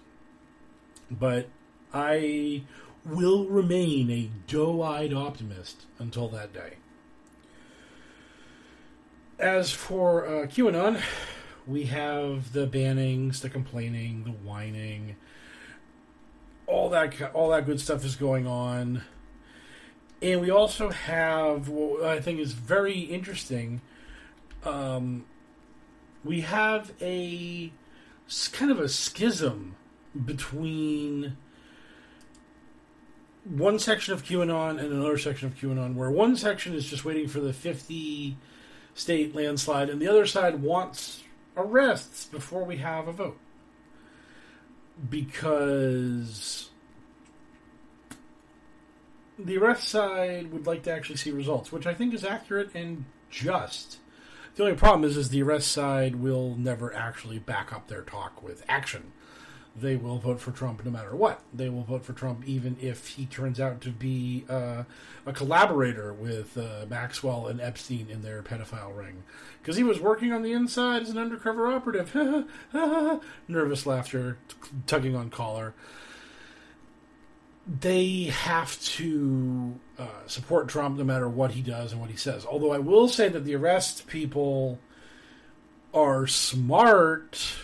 But 1.11 1.49
I 1.93 2.63
will 3.05 3.45
remain 3.45 4.09
a 4.11 4.29
doe 4.47 4.81
eyed 4.81 5.13
optimist 5.13 5.85
until 5.99 6.27
that 6.29 6.53
day. 6.53 6.73
As 9.39 9.71
for 9.71 10.25
uh, 10.25 10.45
QAnon, 10.47 11.01
we 11.65 11.85
have 11.85 12.53
the 12.53 12.67
bannings, 12.67 13.41
the 13.41 13.49
complaining, 13.49 14.23
the 14.23 14.31
whining, 14.31 15.15
all 16.67 16.89
that 16.89 17.19
all 17.33 17.49
that 17.49 17.65
good 17.65 17.79
stuff 17.79 18.05
is 18.05 18.15
going 18.15 18.45
on, 18.45 19.03
and 20.21 20.41
we 20.41 20.51
also 20.51 20.89
have 20.89 21.67
what 21.69 22.03
I 22.03 22.19
think 22.19 22.39
is 22.39 22.53
very 22.53 22.99
interesting. 22.99 23.81
Um, 24.63 25.25
we 26.23 26.41
have 26.41 26.93
a 27.01 27.71
kind 28.51 28.71
of 28.71 28.79
a 28.79 28.87
schism 28.87 29.75
between 30.25 31.35
one 33.51 33.79
section 33.79 34.13
of 34.13 34.23
QAnon 34.23 34.79
and 34.79 34.93
another 34.93 35.17
section 35.17 35.47
of 35.47 35.55
QAnon, 35.55 35.95
where 35.95 36.09
one 36.09 36.35
section 36.35 36.73
is 36.73 36.85
just 36.85 37.03
waiting 37.03 37.27
for 37.27 37.41
the 37.41 37.53
50 37.53 38.37
state 38.93 39.35
landslide, 39.35 39.89
and 39.89 40.01
the 40.01 40.07
other 40.07 40.25
side 40.25 40.61
wants 40.61 41.23
arrests 41.57 42.25
before 42.25 42.63
we 42.63 42.77
have 42.77 43.07
a 43.07 43.11
vote. 43.11 43.39
Because 45.09 46.69
the 49.37 49.57
arrest 49.57 49.89
side 49.89 50.51
would 50.53 50.65
like 50.65 50.83
to 50.83 50.91
actually 50.91 51.17
see 51.17 51.31
results, 51.31 51.71
which 51.71 51.85
I 51.87 51.93
think 51.93 52.13
is 52.13 52.23
accurate 52.23 52.73
and 52.73 53.05
just. 53.29 53.97
The 54.55 54.63
only 54.63 54.75
problem 54.75 55.09
is, 55.09 55.17
is 55.17 55.29
the 55.29 55.43
arrest 55.43 55.71
side 55.71 56.17
will 56.17 56.55
never 56.55 56.93
actually 56.93 57.39
back 57.39 57.73
up 57.73 57.87
their 57.87 58.01
talk 58.01 58.41
with 58.43 58.63
action 58.69 59.11
they 59.75 59.95
will 59.95 60.17
vote 60.17 60.41
for 60.41 60.51
Trump 60.51 60.83
no 60.83 60.91
matter 60.91 61.15
what. 61.15 61.41
They 61.53 61.69
will 61.69 61.83
vote 61.83 62.03
for 62.03 62.13
Trump 62.13 62.43
even 62.45 62.75
if 62.81 63.07
he 63.07 63.25
turns 63.25 63.59
out 63.59 63.79
to 63.81 63.89
be 63.89 64.43
uh, 64.49 64.83
a 65.25 65.33
collaborator 65.33 66.13
with 66.13 66.57
uh, 66.57 66.85
Maxwell 66.89 67.47
and 67.47 67.61
Epstein 67.61 68.09
in 68.09 68.21
their 68.21 68.43
pedophile 68.43 68.95
ring. 68.95 69.23
Because 69.61 69.77
he 69.77 69.83
was 69.83 69.99
working 69.99 70.33
on 70.33 70.41
the 70.41 70.51
inside 70.51 71.03
as 71.03 71.09
an 71.09 71.17
undercover 71.17 71.67
operative. 71.67 72.13
Nervous 73.47 73.85
laughter, 73.85 74.37
tugging 74.87 75.15
on 75.15 75.29
collar. 75.29 75.73
They 77.65 78.23
have 78.23 78.81
to 78.81 79.79
uh, 79.97 80.05
support 80.27 80.67
Trump 80.67 80.97
no 80.97 81.05
matter 81.05 81.29
what 81.29 81.51
he 81.51 81.61
does 81.61 81.93
and 81.93 82.01
what 82.01 82.09
he 82.09 82.17
says. 82.17 82.45
Although 82.45 82.73
I 82.73 82.79
will 82.79 83.07
say 83.07 83.29
that 83.29 83.45
the 83.45 83.55
arrest 83.55 84.07
people 84.07 84.79
are 85.93 86.27
smart 86.27 87.55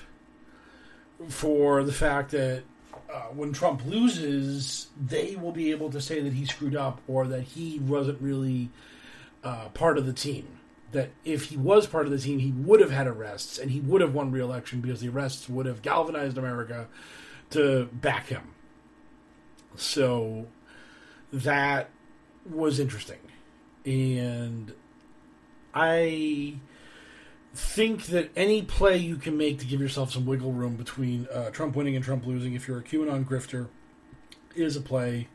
for 1.30 1.84
the 1.84 1.94
fact 1.94 2.32
that 2.32 2.64
uh, 3.12 3.22
when 3.34 3.54
Trump 3.54 3.86
loses, 3.86 4.88
they 5.00 5.36
will 5.36 5.52
be 5.52 5.72
able 5.72 5.90
to 5.92 6.02
say 6.02 6.22
that 6.22 6.34
he 6.34 6.46
screwed 6.46 6.76
up 6.76 7.02
or 7.08 7.28
that 7.28 7.42
he 7.42 7.80
wasn't 7.80 8.22
really 8.22 8.70
uh, 9.44 9.70
part 9.70 9.98
of 9.98 10.06
the 10.06 10.14
team. 10.14 10.48
That 10.92 11.10
if 11.26 11.46
he 11.46 11.58
was 11.58 11.88
part 11.88 12.06
of 12.06 12.12
the 12.12 12.20
team, 12.20 12.40
he 12.40 12.52
would 12.52 12.80
have 12.80 12.92
had 12.92 13.08
arrests 13.08 13.58
and 13.58 13.72
he 13.72 13.80
would 13.80 14.02
have 14.02 14.14
won 14.14 14.32
re-election 14.32 14.82
because 14.82 15.02
the 15.02 15.10
arrests 15.10 15.50
would 15.50 15.66
have 15.66 15.82
galvanized 15.82 16.38
America 16.38 16.88
to 17.52 17.86
back 17.92 18.28
him. 18.28 18.54
So 19.76 20.48
that 21.32 21.90
was 22.50 22.80
interesting, 22.80 23.20
and 23.86 24.74
I 25.74 26.56
think 27.54 28.08
that 28.08 28.30
any 28.36 28.62
play 28.62 28.98
you 28.98 29.16
can 29.16 29.38
make 29.38 29.60
to 29.60 29.66
give 29.66 29.82
yourself 29.82 30.12
some 30.12 30.25
wiggle 30.25 30.51
room 30.51 30.75
between 30.75 31.27
uh, 31.34 31.50
Trump 31.50 31.75
winning 31.75 31.96
and 31.96 32.04
Trump 32.04 32.25
losing, 32.25 32.54
if 32.54 32.68
you're 32.68 32.80
a 32.80 32.84
QAnon 32.84 33.25
grifter, 33.25 33.68
is 34.56 34.75
a 34.75 34.82
play 34.82 35.27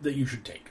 that 0.00 0.14
you 0.14 0.26
should 0.26 0.44
take. 0.44 0.70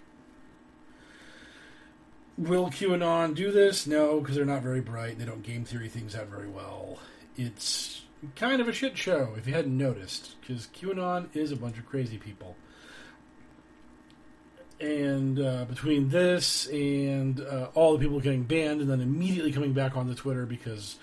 Will 2.38 2.70
QAnon 2.70 3.34
do 3.34 3.52
this? 3.52 3.88
No, 3.88 4.20
because 4.20 4.36
they're 4.36 4.46
not 4.46 4.62
very 4.62 4.82
bright. 4.82 5.18
They 5.18 5.26
don't 5.26 5.44
game 5.44 5.64
theory 5.64 5.88
things 5.88 6.16
out 6.16 6.28
very 6.28 6.50
well. 6.50 7.00
It's 7.38 8.04
kind 8.36 8.62
of 8.62 8.68
a 8.68 8.74
shit 8.74 8.98
show, 8.98 9.36
if 9.38 9.48
you 9.48 9.54
hadn't 9.54 9.78
noticed, 9.78 10.36
because 10.42 10.68
QAnon 10.68 11.34
is 11.34 11.52
a 11.52 11.56
bunch 11.56 11.78
of 11.78 11.86
crazy 11.86 12.18
people 12.18 12.56
and 14.80 15.40
uh, 15.40 15.66
between 15.66 16.10
this 16.10 16.68
and 16.68 17.40
uh, 17.42 17.70
all 17.74 17.94
the 17.94 18.00
people 18.00 18.20
getting 18.20 18.44
banned 18.44 18.82
and 18.82 18.90
then 18.90 19.02
immediately 19.02 19.52
coming 19.52 19.74
back 19.74 19.96
onto 19.96 20.14
Twitter 20.14 20.46
because 20.46 20.98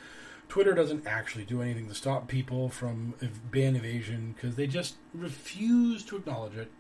Twitter 0.49 0.75
doesn't 0.75 1.07
actually 1.07 1.45
do 1.45 1.63
anything 1.63 1.89
to 1.89 1.95
stop 1.95 2.29
people 2.29 2.69
from 2.69 3.15
ban 3.51 3.75
evasion 3.75 4.35
because 4.35 4.57
they 4.57 4.67
just 4.67 4.97
refuse 5.15 6.05
to 6.05 6.17
acknowledge 6.17 6.57
it. 6.57 6.71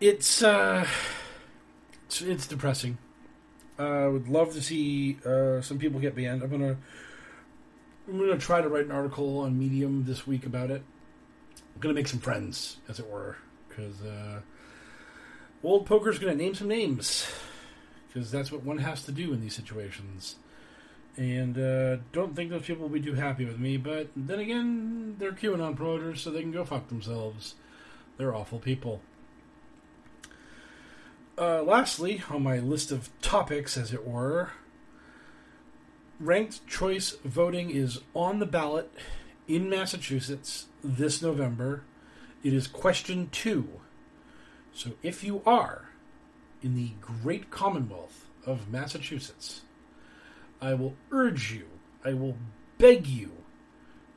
It's 0.00 0.42
uh, 0.42 0.86
it's, 2.06 2.22
it's 2.22 2.46
depressing. 2.46 2.96
I 3.78 4.06
would 4.06 4.28
love 4.28 4.52
to 4.54 4.62
see 4.62 5.18
uh, 5.26 5.60
some 5.60 5.78
people 5.78 6.00
get 6.00 6.16
banned. 6.16 6.42
I'm 6.42 6.50
gonna 6.50 6.78
I'm 8.08 8.18
gonna 8.18 8.38
try 8.38 8.62
to 8.62 8.68
write 8.68 8.86
an 8.86 8.92
article 8.92 9.40
on 9.40 9.58
Medium 9.58 10.04
this 10.04 10.26
week 10.26 10.46
about 10.46 10.70
it. 10.70 10.82
I'm 11.74 11.80
gonna 11.80 11.94
make 11.94 12.08
some 12.08 12.20
friends, 12.20 12.78
as 12.88 12.98
it 12.98 13.08
were, 13.08 13.36
because 13.68 14.00
uh, 14.02 14.40
World 15.62 15.86
Poker's 15.86 16.18
going 16.18 16.36
to 16.36 16.42
name 16.42 16.54
some 16.54 16.68
names 16.68 17.26
because 18.08 18.30
that's 18.30 18.50
what 18.50 18.64
one 18.64 18.78
has 18.78 19.04
to 19.04 19.12
do 19.12 19.32
in 19.32 19.40
these 19.40 19.54
situations. 19.54 20.36
And 21.16 21.58
uh, 21.58 22.02
don't 22.12 22.34
think 22.34 22.50
those 22.50 22.66
people 22.66 22.82
will 22.88 22.94
be 22.94 23.00
too 23.00 23.14
happy 23.14 23.44
with 23.44 23.58
me, 23.58 23.76
but 23.76 24.08
then 24.16 24.40
again, 24.40 25.16
they're 25.18 25.32
QAnon 25.32 25.76
promoters, 25.76 26.22
so 26.22 26.30
they 26.30 26.40
can 26.40 26.52
go 26.52 26.64
fuck 26.64 26.88
themselves. 26.88 27.54
They're 28.16 28.34
awful 28.34 28.58
people. 28.58 29.02
Uh, 31.38 31.62
lastly, 31.62 32.22
on 32.30 32.42
my 32.42 32.58
list 32.58 32.90
of 32.90 33.10
topics, 33.20 33.76
as 33.76 33.92
it 33.92 34.06
were, 34.06 34.50
ranked 36.18 36.66
choice 36.66 37.14
voting 37.24 37.70
is 37.70 38.00
on 38.14 38.38
the 38.38 38.46
ballot 38.46 38.90
in 39.48 39.68
Massachusetts 39.68 40.66
this 40.82 41.22
November. 41.22 41.82
It 42.42 42.52
is 42.52 42.66
question 42.66 43.28
two 43.32 43.80
so 44.74 44.92
if 45.02 45.22
you 45.22 45.42
are 45.44 45.88
in 46.62 46.74
the 46.74 46.92
great 47.00 47.50
Commonwealth 47.50 48.26
of 48.46 48.70
Massachusetts, 48.70 49.62
I 50.60 50.74
will 50.74 50.94
urge 51.10 51.52
you, 51.52 51.66
I 52.04 52.14
will 52.14 52.36
beg 52.78 53.06
you 53.06 53.32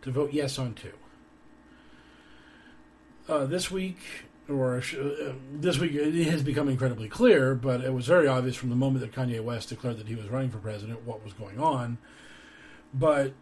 to 0.02 0.12
vote 0.12 0.34
yes 0.34 0.58
on 0.60 0.74
two. 0.74 0.94
Uh, 3.28 3.46
this 3.46 3.72
week, 3.72 3.98
or 4.48 4.78
uh, 4.78 5.34
this 5.52 5.80
week, 5.80 5.94
it 5.94 6.28
has 6.28 6.44
become 6.44 6.70
incredibly 6.70 7.10
clear, 7.10 7.56
but 7.56 7.82
it 7.82 7.92
was 7.92 8.06
very 8.06 8.28
obvious 8.28 8.56
from 8.56 8.70
the 8.70 8.76
moment 8.76 9.00
that 9.02 9.12
Kanye 9.20 9.44
West 9.44 9.70
declared 9.70 9.98
that 9.98 10.08
he 10.08 10.16
was 10.16 10.30
running 10.30 10.52
for 10.52 10.60
president 10.60 11.04
what 11.04 11.24
was 11.24 11.34
going 11.34 11.60
on. 11.60 11.98
But 12.94 13.34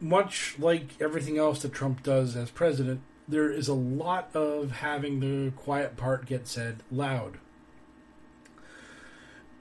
much 0.00 0.56
like 0.58 1.00
everything 1.00 1.38
else 1.38 1.62
that 1.62 1.72
Trump 1.72 2.04
does 2.04 2.36
as 2.36 2.50
president, 2.50 3.00
there 3.28 3.50
is 3.50 3.68
a 3.68 3.74
lot 3.74 4.30
of 4.34 4.70
having 4.70 5.20
the 5.20 5.50
quiet 5.52 5.96
part 5.96 6.24
get 6.26 6.48
said 6.48 6.82
loud. 6.90 7.38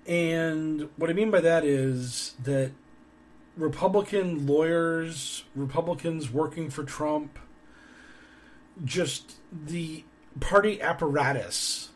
And 0.08 0.90
what 0.96 1.10
I 1.10 1.14
mean 1.14 1.30
by 1.30 1.42
that 1.42 1.66
is 1.66 2.36
that 2.42 2.72
Republican 3.58 4.48
lawyers, 4.48 5.44
Republicans 5.54 6.32
working 6.32 6.70
for 6.70 6.84
Trump, 6.84 7.38
just 8.86 9.36
the 9.52 10.06
party 10.40 10.82
apparatus 10.82 11.90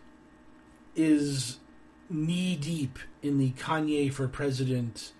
is 0.95 1.59
knee 2.09 2.57
deep 2.57 2.99
in 3.21 3.37
the 3.37 3.51
Kanye 3.51 4.11
for 4.11 4.27
president 4.27 5.13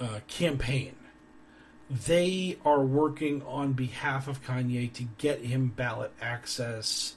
uh, 0.00 0.20
campaign 0.28 0.94
they 1.90 2.58
are 2.64 2.80
working 2.80 3.42
on 3.42 3.72
behalf 3.72 4.28
of 4.28 4.44
Kanye 4.44 4.92
to 4.94 5.04
get 5.18 5.40
him 5.40 5.68
ballot 5.68 6.12
access 6.20 7.14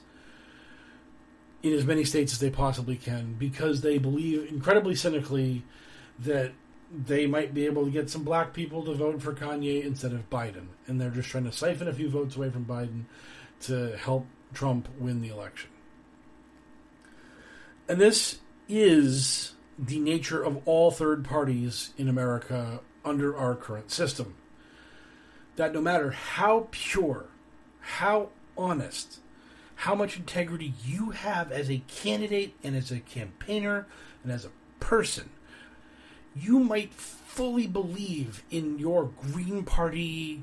in 1.62 1.72
as 1.72 1.84
many 1.84 2.04
states 2.04 2.32
as 2.32 2.38
they 2.38 2.50
possibly 2.50 2.96
can 2.96 3.34
because 3.38 3.82
they 3.82 3.98
believe 3.98 4.50
incredibly 4.50 4.94
cynically 4.94 5.62
that 6.18 6.52
they 7.06 7.26
might 7.26 7.54
be 7.54 7.66
able 7.66 7.84
to 7.84 7.90
get 7.90 8.10
some 8.10 8.24
black 8.24 8.52
people 8.52 8.84
to 8.84 8.94
vote 8.94 9.22
for 9.22 9.32
Kanye 9.32 9.84
instead 9.84 10.12
of 10.12 10.28
Biden. 10.28 10.66
And 10.86 11.00
they're 11.00 11.10
just 11.10 11.28
trying 11.28 11.44
to 11.44 11.52
siphon 11.52 11.88
a 11.88 11.92
few 11.92 12.08
votes 12.08 12.36
away 12.36 12.50
from 12.50 12.64
Biden 12.64 13.04
to 13.62 13.96
help 13.96 14.26
Trump 14.52 14.88
win 14.98 15.20
the 15.20 15.28
election. 15.28 15.70
And 17.88 18.00
this 18.00 18.40
is 18.68 19.54
the 19.78 19.98
nature 19.98 20.42
of 20.42 20.66
all 20.66 20.90
third 20.90 21.24
parties 21.24 21.92
in 21.96 22.08
America 22.08 22.80
under 23.04 23.36
our 23.36 23.54
current 23.54 23.90
system. 23.90 24.34
That 25.62 25.74
no 25.74 25.80
matter 25.80 26.10
how 26.10 26.66
pure, 26.72 27.26
how 27.78 28.30
honest, 28.58 29.20
how 29.76 29.94
much 29.94 30.16
integrity 30.16 30.74
you 30.84 31.10
have 31.10 31.52
as 31.52 31.70
a 31.70 31.84
candidate 31.86 32.56
and 32.64 32.74
as 32.74 32.90
a 32.90 32.98
campaigner 32.98 33.86
and 34.24 34.32
as 34.32 34.44
a 34.44 34.50
person, 34.80 35.30
you 36.34 36.58
might 36.58 36.92
fully 36.92 37.68
believe 37.68 38.42
in 38.50 38.80
your 38.80 39.04
Green 39.04 39.62
Party 39.62 40.42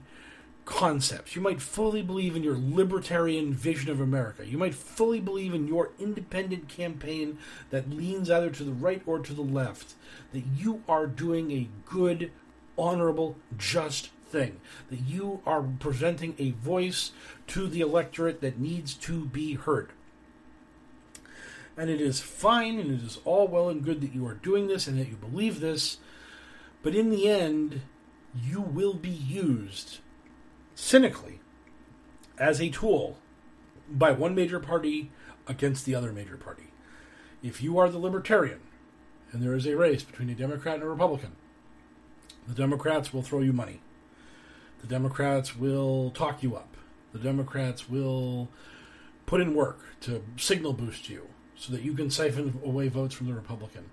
concepts. 0.64 1.36
You 1.36 1.42
might 1.42 1.62
fully 1.62 2.02
believe 2.02 2.38
in 2.38 2.44
your 2.44 2.58
libertarian 2.58 3.54
vision 3.54 3.92
of 3.92 4.00
America. 4.00 4.48
You 4.48 4.58
might 4.58 4.74
fully 4.74 5.20
believe 5.20 5.54
in 5.54 5.68
your 5.68 5.92
independent 6.00 6.70
campaign 6.70 7.40
that 7.72 7.90
leans 7.90 8.32
either 8.32 8.52
to 8.52 8.64
the 8.64 8.72
right 8.72 9.02
or 9.06 9.20
to 9.20 9.34
the 9.34 9.42
left. 9.42 9.96
That 10.32 10.46
you 10.56 10.82
are 10.88 11.08
doing 11.08 11.52
a 11.52 11.68
good, 11.86 12.32
honorable, 12.78 13.36
just 13.58 14.12
thing. 14.30 14.62
That 14.90 15.02
you 15.02 15.42
are 15.46 15.62
presenting 15.62 16.36
a 16.38 16.52
voice 16.52 17.12
to 17.48 17.68
the 17.68 17.82
electorate 17.82 18.42
that 18.42 18.60
needs 18.60 18.94
to 18.96 19.26
be 19.26 19.56
heard. 19.56 19.92
And 21.78 21.90
it 21.90 22.02
is 22.02 22.20
fine 22.20 22.78
and 22.80 22.92
it 22.92 23.06
is 23.06 23.20
all 23.24 23.48
well 23.48 23.70
and 23.70 23.84
good 23.84 24.02
that 24.02 24.14
you 24.14 24.28
are 24.28 24.34
doing 24.34 24.68
this 24.68 24.88
and 24.88 25.00
that 25.00 25.08
you 25.08 25.16
believe 25.16 25.60
this, 25.60 25.98
but 26.84 26.94
in 26.94 27.10
the 27.10 27.30
end, 27.30 27.82
you 28.36 28.62
will 28.62 28.94
be 28.94 29.10
used 29.10 30.00
cynically 30.76 31.40
as 32.38 32.62
a 32.62 32.70
tool 32.70 33.18
by 33.90 34.12
one 34.12 34.36
major 34.36 34.60
party 34.60 35.12
against 35.48 35.86
the 35.86 35.96
other 35.96 36.12
major 36.12 36.38
party. 36.38 36.72
If 37.42 37.62
you 37.62 37.78
are 37.78 37.90
the 37.90 37.98
libertarian 37.98 38.60
and 39.32 39.42
there 39.42 39.56
is 39.56 39.66
a 39.66 39.76
race 39.78 40.04
between 40.04 40.30
a 40.30 40.36
Democrat 40.36 40.76
and 40.76 40.84
a 40.84 40.90
Republican, 40.90 41.36
the 42.48 42.54
Democrats 42.54 43.14
will 43.14 43.22
throw 43.22 43.40
you 43.40 43.54
money. 43.54 43.82
The 44.82 44.88
Democrats 44.88 45.56
will 45.56 46.12
talk 46.12 46.42
you 46.44 46.56
up. 46.56 46.76
The 47.14 47.20
Democrats 47.20 47.90
will 47.90 48.50
put 49.26 49.42
in 49.42 49.54
work 49.54 49.80
to 50.02 50.24
signal 50.38 50.74
boost 50.74 51.10
you 51.10 51.28
so 51.56 51.74
that 51.74 51.82
you 51.82 51.94
can 51.94 52.10
siphon 52.10 52.60
away 52.64 52.88
votes 52.88 53.14
from 53.14 53.28
the 53.28 53.34
Republican. 53.34 53.90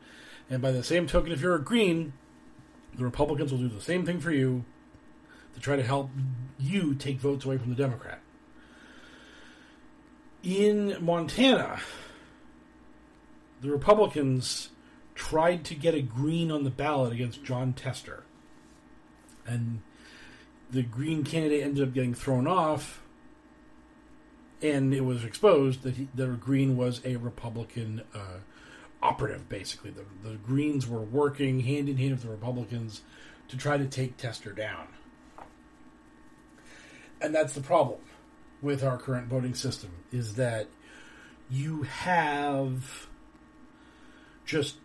And 0.49 0.62
by 0.62 0.71
the 0.71 0.85
same 0.85 1.07
token, 1.07 1.33
if 1.33 1.40
you're 1.40 1.57
a 1.57 1.62
Green, 1.62 2.12
the 2.97 3.05
Republicans 3.05 3.50
will 3.50 3.59
do 3.59 3.69
the 3.69 3.81
same 3.81 4.07
thing 4.07 4.21
for 4.21 4.31
you 4.31 4.64
to 5.55 5.61
try 5.61 5.76
to 5.76 5.83
help 5.83 6.11
you 6.59 6.95
take 6.95 7.19
votes 7.19 7.45
away 7.45 7.59
from 7.59 7.71
the 7.71 7.76
Democrat. 7.76 8.21
In 10.43 10.97
Montana, 11.00 11.81
the 13.61 13.71
Republicans 13.71 14.71
tried 15.14 15.64
to 15.64 15.75
get 15.75 15.95
a 15.95 16.02
Green 16.02 16.50
on 16.52 16.62
the 16.62 16.71
ballot 16.71 17.12
against 17.12 17.43
Jon 17.43 17.73
Tester. 17.73 18.23
And 19.47 19.81
the 20.70 20.82
Green 20.82 21.25
candidate 21.25 21.62
ended 21.62 21.88
up 21.88 21.94
getting 21.94 22.14
thrown 22.14 22.46
off, 22.46 23.02
and 24.62 24.94
it 24.94 25.04
was 25.04 25.25
exposed 25.25 25.82
that, 25.82 25.96
he, 25.96 26.08
that 26.14 26.40
Green 26.40 26.76
was 26.76 27.00
a 27.04 27.16
Republican 27.16 28.02
uh, 28.14 28.38
operative, 29.02 29.49
basically. 29.49 29.90
The, 29.90 30.04
the 30.28 30.37
Greens 30.37 30.87
were 30.87 31.00
working 31.02 31.61
hand 31.61 31.88
in 31.88 31.96
hand 31.96 32.12
with 32.12 32.23
the 32.23 32.30
Republicans 32.30 33.02
to 33.49 33.56
try 33.56 33.76
to 33.76 33.87
take 33.87 34.16
Tester 34.16 34.52
down. 34.52 34.88
And 37.20 37.34
that's 37.34 37.52
the 37.52 37.60
problem 37.60 38.00
with 38.60 38.82
our 38.82 38.99
current 38.99 39.28
voting 39.28 39.54
system 39.54 39.91
is 40.12 40.34
that 40.34 40.67
you 41.50 41.82
have 41.82 43.06
just 44.45 44.76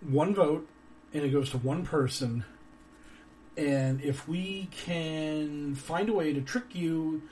one 0.00 0.34
vote 0.34 0.68
and 1.12 1.24
it 1.24 1.30
goes 1.30 1.50
to 1.50 1.58
one 1.58 1.84
person 1.84 2.44
and 3.56 4.00
if 4.02 4.26
we 4.26 4.68
can 4.70 5.74
find 5.74 6.08
a 6.08 6.12
way 6.12 6.32
to 6.32 6.40
trick 6.40 6.74
you 6.74 7.22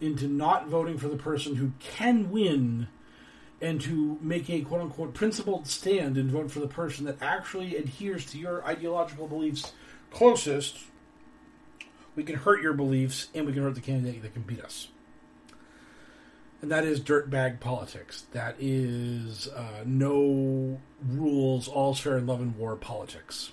into 0.00 0.26
not 0.28 0.68
voting 0.68 0.96
for 0.96 1.08
the 1.08 1.16
person 1.16 1.56
who 1.56 1.72
can 1.78 2.30
win 2.30 2.88
and 3.60 3.80
to 3.80 4.18
make 4.22 4.48
a 4.48 4.60
quote 4.62 4.80
unquote 4.80 5.14
principled 5.14 5.66
stand 5.66 6.16
and 6.16 6.30
vote 6.30 6.50
for 6.50 6.60
the 6.60 6.68
person 6.68 7.04
that 7.04 7.20
actually 7.20 7.76
adheres 7.76 8.24
to 8.26 8.38
your 8.38 8.64
ideological 8.64 9.26
beliefs 9.26 9.72
closest, 10.10 10.78
we 12.14 12.22
can 12.22 12.36
hurt 12.36 12.62
your 12.62 12.72
beliefs 12.72 13.28
and 13.34 13.46
we 13.46 13.52
can 13.52 13.62
hurt 13.62 13.74
the 13.74 13.80
candidate 13.80 14.22
that 14.22 14.32
can 14.32 14.42
beat 14.42 14.60
us. 14.60 14.88
And 16.60 16.70
that 16.72 16.84
is 16.84 17.00
dirtbag 17.00 17.60
politics. 17.60 18.24
That 18.32 18.56
is 18.58 19.48
uh, 19.48 19.84
no 19.84 20.80
rules, 21.06 21.68
all's 21.68 22.00
fair 22.00 22.18
in 22.18 22.26
love 22.26 22.40
and 22.40 22.56
war 22.56 22.74
politics. 22.74 23.52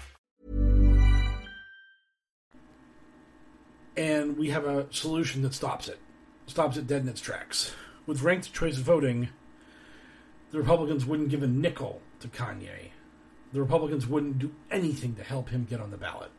And 4.01 4.35
we 4.35 4.49
have 4.49 4.65
a 4.65 4.91
solution 4.91 5.43
that 5.43 5.53
stops 5.53 5.87
it, 5.87 5.99
stops 6.47 6.75
it 6.75 6.87
dead 6.87 7.03
in 7.03 7.07
its 7.07 7.21
tracks. 7.21 7.71
With 8.07 8.23
ranked 8.23 8.51
choice 8.51 8.77
voting, 8.77 9.29
the 10.51 10.57
Republicans 10.57 11.05
wouldn't 11.05 11.29
give 11.29 11.43
a 11.43 11.47
nickel 11.47 12.01
to 12.19 12.27
Kanye. 12.27 12.89
The 13.53 13.59
Republicans 13.59 14.07
wouldn't 14.07 14.39
do 14.39 14.51
anything 14.71 15.13
to 15.15 15.23
help 15.23 15.49
him 15.49 15.67
get 15.69 15.79
on 15.79 15.91
the 15.91 15.97
ballot 15.97 16.31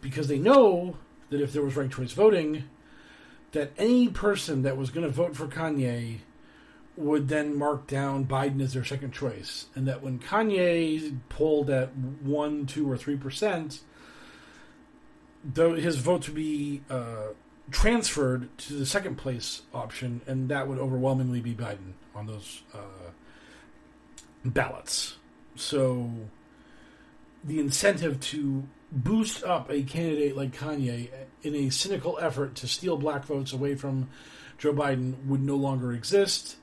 because 0.00 0.26
they 0.28 0.38
know 0.38 0.96
that 1.28 1.42
if 1.42 1.52
there 1.52 1.62
was 1.62 1.76
ranked 1.76 1.96
choice 1.96 2.12
voting, 2.12 2.64
that 3.52 3.72
any 3.76 4.08
person 4.08 4.62
that 4.62 4.78
was 4.78 4.88
going 4.88 5.06
to 5.06 5.12
vote 5.12 5.36
for 5.36 5.46
Kanye 5.46 6.20
would 6.96 7.28
then 7.28 7.58
mark 7.58 7.86
down 7.86 8.24
Biden 8.24 8.62
as 8.62 8.72
their 8.72 8.84
second 8.84 9.12
choice, 9.12 9.66
and 9.74 9.86
that 9.86 10.02
when 10.02 10.18
Kanye 10.18 11.18
pulled 11.28 11.68
at 11.68 11.94
one, 11.94 12.64
two, 12.66 12.90
or 12.90 12.96
three 12.96 13.16
percent, 13.16 13.80
though 15.44 15.74
his 15.74 15.96
vote 15.96 16.26
would 16.26 16.34
be 16.34 16.82
uh, 16.88 17.28
transferred 17.70 18.56
to 18.58 18.74
the 18.74 18.86
second 18.86 19.16
place 19.16 19.62
option, 19.72 20.20
and 20.26 20.48
that 20.48 20.68
would 20.68 20.78
overwhelmingly 20.78 21.40
be 21.40 21.54
Biden 21.54 21.92
on 22.14 22.26
those 22.26 22.62
uh, 22.72 23.10
ballots. 24.44 25.16
So 25.56 26.10
the 27.42 27.60
incentive 27.60 28.20
to 28.20 28.64
boost 28.90 29.44
up 29.44 29.70
a 29.70 29.82
candidate 29.82 30.36
like 30.36 30.56
Kanye 30.56 31.10
in 31.42 31.54
a 31.54 31.70
cynical 31.70 32.18
effort 32.20 32.54
to 32.56 32.68
steal 32.68 32.96
black 32.96 33.24
votes 33.24 33.52
away 33.52 33.74
from 33.74 34.08
Joe 34.56 34.72
Biden 34.72 35.26
would 35.26 35.42
no 35.42 35.56
longer 35.56 35.92
exist. 35.92 36.56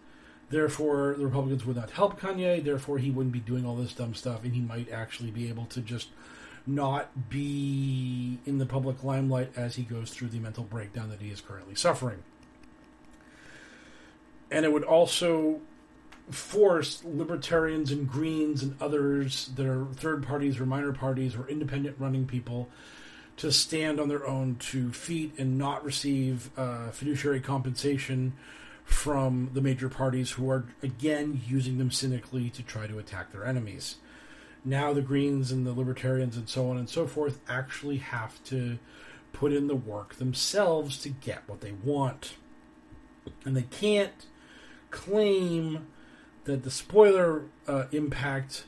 Therefore, 0.49 1.15
the 1.17 1.25
Republicans 1.25 1.65
would 1.65 1.77
not 1.77 1.91
help 1.91 2.19
Kanye. 2.19 2.63
Therefore, 2.63 2.97
he 2.97 3.11
wouldn't 3.11 3.33
be 3.33 3.39
doing 3.39 3.65
all 3.65 3.75
this 3.75 3.93
dumb 3.93 4.13
stuff, 4.13 4.43
and 4.43 4.53
he 4.53 4.61
might 4.61 4.91
actually 4.91 5.31
be 5.31 5.47
able 5.49 5.65
to 5.67 5.81
just 5.81 6.09
not 6.67 7.29
be 7.29 8.39
in 8.45 8.57
the 8.57 8.65
public 8.65 9.03
limelight 9.03 9.51
as 9.55 9.75
he 9.75 9.83
goes 9.83 10.11
through 10.11 10.29
the 10.29 10.39
mental 10.39 10.63
breakdown 10.63 11.09
that 11.09 11.21
he 11.21 11.29
is 11.29 11.41
currently 11.41 11.75
suffering. 11.75 12.23
And 14.49 14.65
it 14.65 14.71
would 14.71 14.83
also 14.83 15.61
force 16.29 17.03
libertarians 17.03 17.91
and 17.91 18.07
greens 18.07 18.63
and 18.63 18.75
others 18.81 19.49
that 19.55 19.65
are 19.65 19.85
third 19.93 20.25
parties 20.25 20.59
or 20.59 20.65
minor 20.65 20.93
parties 20.93 21.35
or 21.35 21.47
independent 21.47 21.95
running 21.99 22.25
people 22.25 22.69
to 23.37 23.51
stand 23.51 23.99
on 23.99 24.07
their 24.07 24.25
own 24.27 24.55
two 24.55 24.91
feet 24.91 25.33
and 25.37 25.57
not 25.57 25.83
receive 25.83 26.51
uh, 26.57 26.91
fiduciary 26.91 27.39
compensation 27.39 28.33
from 28.85 29.49
the 29.53 29.61
major 29.61 29.89
parties 29.89 30.31
who 30.31 30.49
are 30.49 30.65
again 30.83 31.41
using 31.47 31.77
them 31.77 31.91
cynically 31.91 32.49
to 32.49 32.61
try 32.61 32.87
to 32.87 32.99
attack 32.99 33.31
their 33.31 33.45
enemies. 33.45 33.95
Now 34.63 34.93
the 34.93 35.01
Greens 35.01 35.51
and 35.51 35.65
the 35.65 35.73
Libertarians 35.73 36.37
and 36.37 36.47
so 36.47 36.69
on 36.69 36.77
and 36.77 36.89
so 36.89 37.07
forth 37.07 37.39
actually 37.49 37.97
have 37.97 38.43
to 38.45 38.77
put 39.33 39.53
in 39.53 39.67
the 39.67 39.75
work 39.75 40.15
themselves 40.15 40.97
to 40.99 41.09
get 41.09 41.43
what 41.47 41.61
they 41.61 41.71
want. 41.71 42.35
And 43.45 43.55
they 43.55 43.63
can't 43.63 44.27
claim 44.91 45.87
that 46.43 46.63
the 46.63 46.71
spoiler 46.71 47.43
uh, 47.67 47.85
impact 47.91 48.65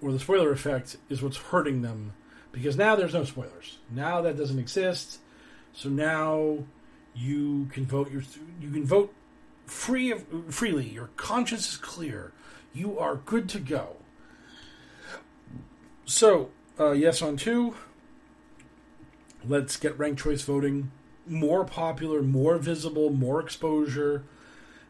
or 0.00 0.12
the 0.12 0.20
spoiler 0.20 0.52
effect 0.52 0.96
is 1.08 1.22
what's 1.22 1.36
hurting 1.36 1.82
them 1.82 2.12
because 2.52 2.76
now 2.76 2.96
there's 2.96 3.14
no 3.14 3.24
spoilers. 3.24 3.78
Now 3.90 4.20
that 4.22 4.36
doesn't 4.36 4.58
exist. 4.58 5.18
So 5.72 5.88
now 5.88 6.64
you 7.14 7.68
can 7.72 7.86
vote 7.86 8.10
your 8.10 8.22
you 8.60 8.70
can 8.70 8.84
vote 8.84 9.14
free 9.66 10.10
of, 10.10 10.24
freely. 10.48 10.88
Your 10.88 11.08
conscience 11.16 11.72
is 11.72 11.76
clear. 11.76 12.32
You 12.72 12.98
are 12.98 13.16
good 13.16 13.48
to 13.50 13.58
go. 13.58 13.96
So, 16.08 16.48
uh, 16.80 16.92
yes 16.92 17.20
on 17.20 17.36
two. 17.36 17.76
Let's 19.46 19.76
get 19.76 19.98
ranked 19.98 20.22
choice 20.22 20.40
voting 20.40 20.90
more 21.26 21.66
popular, 21.66 22.22
more 22.22 22.56
visible, 22.56 23.10
more 23.10 23.40
exposure, 23.40 24.24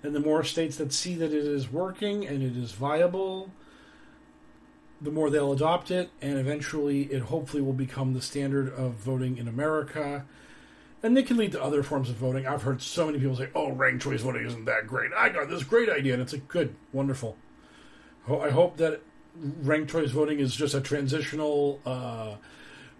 and 0.05 0.15
the 0.15 0.21
more 0.21 0.45
states 0.45 0.77
that 0.77 0.93
see 0.93 1.17
that 1.17 1.33
it 1.33 1.45
is 1.45 1.73
working 1.73 2.25
and 2.25 2.41
it 2.41 2.57
is 2.57 2.71
viable, 2.71 3.51
the 5.01 5.11
more 5.11 5.29
they'll 5.29 5.53
adopt 5.53 5.91
it, 5.91 6.11
and 6.23 6.39
eventually 6.39 7.03
it 7.13 7.23
hopefully 7.23 7.65
will 7.65 7.73
become 7.73 8.15
the 8.15 8.23
standard 8.23 8.73
of 8.73 8.93
voting 8.93 9.39
in 9.39 9.49
America. 9.49 10.25
And 11.03 11.17
they 11.17 11.25
can 11.25 11.37
lead 11.37 11.51
to 11.51 11.63
other 11.63 11.83
forms 11.83 12.11
of 12.11 12.15
voting. 12.15 12.47
I've 12.47 12.63
heard 12.63 12.81
so 12.81 13.07
many 13.07 13.19
people 13.19 13.35
say, 13.35 13.49
oh, 13.57 13.73
ranked 13.73 14.05
choice 14.05 14.21
voting 14.21 14.47
isn't 14.47 14.67
that 14.67 14.87
great. 14.87 15.11
I 15.17 15.31
got 15.31 15.49
this 15.49 15.65
great 15.65 15.89
idea. 15.89 16.13
And 16.13 16.23
it's 16.23 16.33
like, 16.33 16.47
good, 16.47 16.77
wonderful. 16.93 17.37
I 18.29 18.51
hope 18.51 18.77
that 18.77 19.01
ranked 19.41 19.91
choice 19.91 20.11
voting 20.11 20.41
is 20.41 20.55
just 20.55 20.75
a 20.75 20.81
transitional 20.81 21.81
uh, 21.87 22.37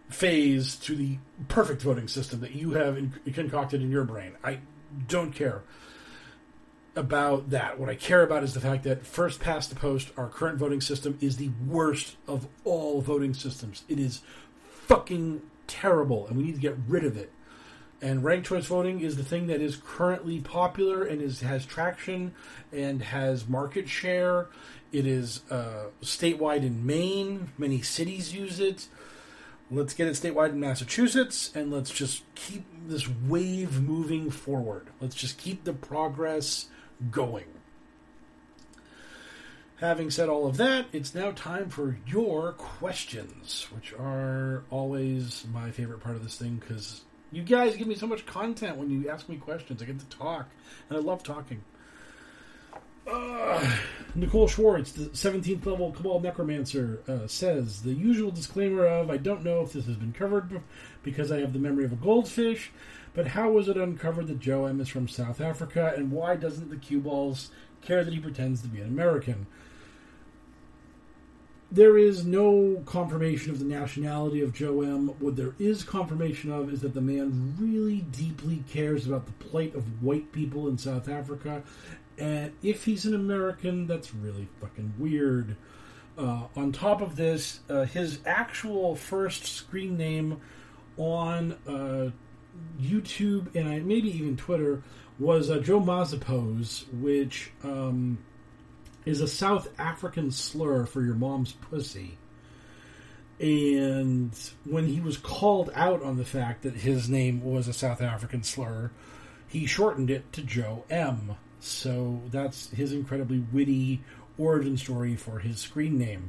phase 0.09 0.77
to 0.77 0.95
the 0.95 1.19
perfect 1.49 1.83
voting 1.83 2.09
system 2.09 2.41
that 2.41 2.55
you 2.55 2.73
have 2.73 2.97
in- 2.97 3.13
concocted 3.33 3.83
in 3.83 3.91
your 3.91 4.05
brain. 4.05 4.35
I 4.43 4.61
don't 5.07 5.33
care 5.33 5.63
about 6.97 7.51
that. 7.51 7.79
What 7.79 7.89
I 7.89 7.95
care 7.95 8.23
about 8.23 8.43
is 8.43 8.55
the 8.55 8.61
fact 8.61 8.85
that 8.85 9.07
first 9.07 9.41
past 9.41 9.71
the 9.71 9.77
post, 9.77 10.11
our 10.17 10.29
current 10.29 10.59
voting 10.59 10.81
system 10.81 11.17
is 11.21 11.37
the 11.37 11.51
worst 11.67 12.17
of 12.27 12.49
all 12.65 13.01
voting 13.01 13.35
systems. 13.35 13.85
It 13.89 13.99
is 13.99 14.23
fucking 14.69 15.43
terrible, 15.67 16.27
and 16.27 16.37
we 16.37 16.45
need 16.45 16.55
to 16.55 16.61
get 16.61 16.77
rid 16.89 17.05
of 17.05 17.17
it. 17.17 17.33
And 18.01 18.23
ranked 18.23 18.47
choice 18.47 18.67
voting 18.67 19.01
is 19.01 19.17
the 19.17 19.25
thing 19.25 19.49
that 19.49 19.61
is 19.61 19.77
currently 19.77 20.41
popular 20.41 21.03
and 21.05 21.21
is 21.21 21.41
has 21.41 21.67
traction 21.67 22.33
and 22.73 23.03
has 23.03 23.49
market 23.49 23.89
share. 23.89 24.47
It 24.93 25.07
is 25.07 25.43
uh, 25.51 25.87
statewide 26.01 26.63
in 26.63 26.87
Maine. 26.87 27.53
Many 27.59 27.83
cities 27.83 28.33
use 28.33 28.61
it. 28.61 28.87
Let's 29.71 29.95
get 29.95 30.07
it 30.07 30.15
statewide 30.15 30.51
in 30.51 30.61
Massachusetts, 30.61 31.51
and 31.55 31.71
let's 31.71 31.91
just 31.91 32.23
keep 32.35 32.65
this 32.87 33.07
wave 33.07 33.83
moving 33.83 34.31
forward. 34.31 34.87
Let's 34.99 35.15
just 35.15 35.37
keep 35.37 35.65
the 35.65 35.75
progress 35.75 36.69
going. 37.11 37.45
Having 39.77 40.11
said 40.11 40.29
all 40.31 40.47
of 40.47 40.57
that, 40.57 40.87
it's 40.93 41.15
now 41.15 41.33
time 41.33 41.69
for 41.69 41.99
your 42.07 42.53
questions, 42.53 43.69
which 43.75 43.93
are 43.93 44.65
always 44.71 45.45
my 45.53 45.71
favorite 45.71 46.01
part 46.01 46.17
of 46.17 46.25
this 46.25 46.37
thing 46.37 46.57
because 46.57 47.03
you 47.31 47.43
guys 47.43 47.77
give 47.77 47.87
me 47.87 47.95
so 47.95 48.07
much 48.07 48.27
content 48.27 48.77
when 48.77 48.91
you 48.91 49.09
ask 49.09 49.29
me 49.29 49.37
questions. 49.37 49.83
I 49.83 49.87
get 49.87 49.99
to 49.99 50.07
talk, 50.07 50.49
and 50.89 50.99
I 50.99 51.01
love 51.01 51.23
talking. 51.23 51.63
Uh, 53.07 53.77
Nicole 54.15 54.49
Schwartz, 54.49 54.93
the 54.93 55.07
17th 55.07 55.65
level 55.65 55.93
Cabal 55.93 56.21
Necromancer, 56.21 57.01
uh, 57.09 57.27
says 57.27 57.83
the 57.83 57.93
usual 57.93 58.31
disclaimer 58.31 58.87
of 58.87 59.11
I 59.11 59.17
don't 59.17 59.45
know 59.45 59.63
if 59.63 59.73
this 59.73 59.87
has 59.87 59.97
been 59.97 60.13
covered 60.13 60.61
because 61.03 61.33
I 61.33 61.41
have 61.41 61.53
the 61.53 61.59
memory 61.59 61.85
of 61.85 61.93
a 61.93 61.97
goldfish, 61.97 62.71
but 63.15 63.29
how 63.29 63.51
was 63.51 63.69
it 63.69 63.77
uncovered 63.77 64.27
that 64.29 64.41
Joe 64.41 64.67
M 64.67 64.81
is 64.81 64.89
from 64.89 65.09
South 65.09 65.41
Africa, 65.41 65.95
and 65.97 66.13
why 66.13 66.37
doesn't 66.37 66.71
the 66.71 66.77
cue 66.77 67.01
balls 67.01 67.51
care 67.81 68.05
that 68.05 68.13
he 68.13 68.21
pretends 68.21 68.61
to 68.63 68.69
be 68.69 68.81
an 68.81 68.89
American? 68.89 69.47
There 71.71 71.99
is 71.99 72.25
no 72.25 72.83
confirmation 72.87 73.51
of 73.51 73.59
the 73.59 73.67
nationality 73.67 74.41
of 74.41 74.55
Joe 74.55 74.81
M. 74.81 75.09
What 75.19 75.37
there 75.37 75.55
is 75.59 75.85
confirmation 75.85 76.51
of 76.51 76.73
is 76.73 76.81
that 76.81 76.95
the 76.95 77.03
man 77.03 77.57
really 77.59 78.01
deeply 78.01 78.65
cares 78.71 79.07
about 79.07 79.27
the 79.27 79.33
plight 79.33 79.75
of 79.75 80.03
white 80.03 80.33
people 80.33 80.67
in 80.69 80.79
South 80.79 81.11
Africa. 81.11 81.63
And 82.17 82.53
if 82.63 82.85
he's 82.85 83.05
an 83.05 83.15
American, 83.15 83.87
that's 83.87 84.15
really 84.15 84.49
fucking 84.63 84.95
weird. 84.99 85.57
Uh, 86.17 86.45
on 86.57 86.73
top 86.73 87.03
of 87.03 87.17
this, 87.17 87.61
uh, 87.69 87.85
his 87.85 88.21
actual 88.25 88.97
first 88.97 89.45
screen 89.45 89.99
name 89.99 90.41
on 90.97 91.53
uh, 91.67 92.11
YouTube 92.81 93.55
and 93.55 93.69
I, 93.69 93.81
maybe 93.81 94.09
even 94.09 94.37
Twitter 94.37 94.83
was 95.19 95.51
uh, 95.51 95.59
Joe 95.59 95.81
Mazapose, 95.81 96.85
which 96.93 97.53
um, 97.63 98.19
is 99.09 99.23
a 99.23 99.27
South 99.27 99.69
African 99.79 100.31
slur 100.31 100.85
for 100.85 101.01
your 101.03 101.15
mom's 101.15 101.53
pussy. 101.53 102.19
And 103.41 104.39
when 104.65 104.87
he 104.87 105.01
was 105.01 105.17
called 105.17 105.71
out 105.75 106.03
on 106.03 106.19
the 106.19 106.27
fact 106.27 106.63
that 106.63 106.75
his 106.75 107.09
name 107.09 107.43
was 107.43 107.69
a 107.69 107.73
South 107.73 108.03
African 108.03 108.43
slur, 108.43 108.91
he 109.47 109.65
shortened 109.65 110.11
it 110.11 110.31
to 110.35 110.43
Joe 110.43 110.85
M. 110.91 111.37
So 111.59 112.21
that's 112.31 112.69
his 112.71 112.93
incredibly 112.93 113.39
witty 113.39 114.03
origin 114.37 114.77
story 114.77 115.17
for 115.17 115.39
his 115.39 115.59
screen 115.59 115.97
name. 115.97 116.29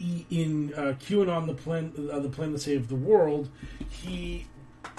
In 0.00 0.72
uh, 0.74 0.94
QAnon, 0.98 1.46
the 1.46 1.54
plan, 1.54 1.92
uh, 2.10 2.20
the 2.20 2.30
plan 2.30 2.52
to 2.52 2.58
save 2.58 2.88
the 2.88 2.94
world, 2.94 3.50
he 3.90 4.46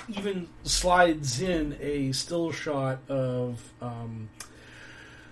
even 0.08 0.48
slides 0.62 1.42
in 1.42 1.76
a 1.82 2.12
still 2.12 2.52
shot 2.52 3.00
of 3.10 3.74
um, 3.82 4.30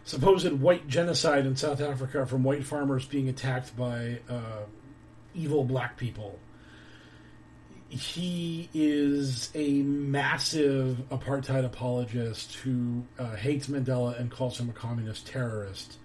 supposed 0.10 0.52
white 0.54 0.88
genocide 0.88 1.46
in 1.46 1.56
South 1.56 1.80
Africa 1.80 2.26
from 2.26 2.44
white 2.44 2.66
farmers 2.66 3.06
being 3.06 3.30
attacked 3.30 3.78
by 3.78 4.20
uh, 4.28 4.64
evil 5.36 5.64
black 5.64 5.98
people. 5.98 6.40
He 7.90 8.70
is 8.74 9.52
a 9.54 9.84
massive 9.84 10.98
apartheid 11.12 11.64
apologist 11.64 12.56
who 12.56 13.04
uh, 13.20 13.36
hates 13.36 13.68
Mandela 13.68 14.20
and 14.20 14.32
calls 14.32 14.60
him 14.60 14.68
a 14.68 14.74
communist 14.74 15.28
terrorist. 15.28 15.98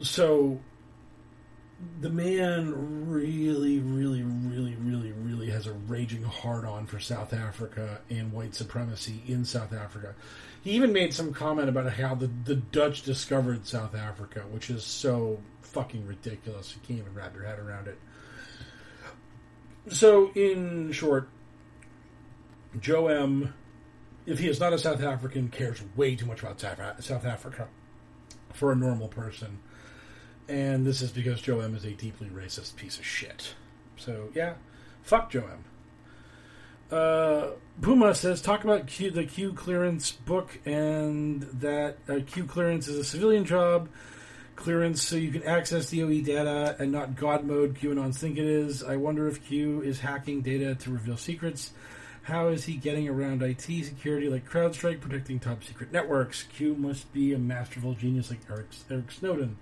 So 0.00 0.58
the 2.00 2.10
man 2.10 3.08
really, 3.08 3.78
really, 3.78 4.22
really, 4.22 4.74
really, 4.76 5.12
really 5.12 5.50
has 5.50 5.66
a 5.66 5.72
raging 5.72 6.22
hard 6.22 6.64
on 6.64 6.86
for 6.86 6.98
South 6.98 7.32
Africa 7.32 8.00
and 8.10 8.32
white 8.32 8.54
supremacy 8.54 9.22
in 9.26 9.44
South 9.44 9.72
Africa. 9.72 10.14
He 10.62 10.72
even 10.72 10.92
made 10.92 11.14
some 11.14 11.32
comment 11.32 11.68
about 11.68 11.92
how 11.92 12.16
the, 12.16 12.30
the 12.44 12.56
Dutch 12.56 13.02
discovered 13.02 13.66
South 13.66 13.94
Africa, 13.94 14.44
which 14.50 14.70
is 14.70 14.82
so 14.82 15.40
fucking 15.62 16.04
ridiculous. 16.06 16.74
You 16.74 16.80
can't 16.86 17.00
even 17.00 17.14
wrap 17.14 17.34
your 17.34 17.44
head 17.44 17.60
around 17.60 17.86
it. 17.86 17.98
So, 19.88 20.32
in 20.34 20.90
short, 20.90 21.28
Joe 22.80 23.06
M., 23.06 23.54
if 24.26 24.40
he 24.40 24.48
is 24.48 24.58
not 24.58 24.72
a 24.72 24.78
South 24.78 25.02
African, 25.02 25.48
cares 25.48 25.80
way 25.96 26.16
too 26.16 26.26
much 26.26 26.42
about 26.42 26.60
South 26.60 27.24
Africa 27.24 27.68
for 28.52 28.72
a 28.72 28.76
normal 28.76 29.08
person 29.08 29.60
and 30.48 30.86
this 30.86 31.02
is 31.02 31.10
because 31.10 31.40
Joe 31.40 31.60
M 31.60 31.74
is 31.74 31.84
a 31.84 31.90
deeply 31.90 32.28
racist 32.28 32.76
piece 32.76 32.98
of 32.98 33.04
shit. 33.04 33.54
So 33.96 34.30
yeah, 34.34 34.54
fuck 35.02 35.30
Joe 35.30 35.44
M. 35.50 35.64
Uh, 36.90 37.50
Puma 37.82 38.14
says 38.14 38.40
talk 38.40 38.64
about 38.64 38.86
Q, 38.86 39.10
the 39.10 39.24
Q 39.24 39.52
clearance 39.52 40.12
book 40.12 40.58
and 40.64 41.42
that 41.60 41.98
uh, 42.08 42.20
Q 42.26 42.44
clearance 42.44 42.88
is 42.88 42.96
a 42.96 43.04
civilian 43.04 43.44
job 43.44 43.88
clearance 44.56 45.02
so 45.02 45.14
you 45.14 45.30
can 45.30 45.42
access 45.44 45.90
DOE 45.90 46.20
data 46.22 46.74
and 46.78 46.90
not 46.90 47.14
God 47.14 47.44
mode 47.44 47.74
QAnons 47.74 48.16
think 48.16 48.38
it 48.38 48.44
is. 48.44 48.82
I 48.82 48.96
wonder 48.96 49.28
if 49.28 49.46
Q 49.46 49.82
is 49.82 50.00
hacking 50.00 50.40
data 50.40 50.74
to 50.76 50.90
reveal 50.90 51.16
secrets. 51.16 51.72
How 52.22 52.48
is 52.48 52.64
he 52.64 52.74
getting 52.74 53.08
around 53.08 53.42
IT 53.42 53.62
security 53.62 54.28
like 54.28 54.48
CrowdStrike, 54.48 55.00
protecting 55.00 55.38
top 55.38 55.62
secret 55.64 55.92
networks? 55.92 56.42
Q 56.42 56.74
must 56.74 57.12
be 57.12 57.32
a 57.34 57.38
masterful 57.38 57.94
genius 57.94 58.30
like 58.30 58.40
Eric, 58.50 58.66
Eric 58.90 59.12
Snowden 59.12 59.58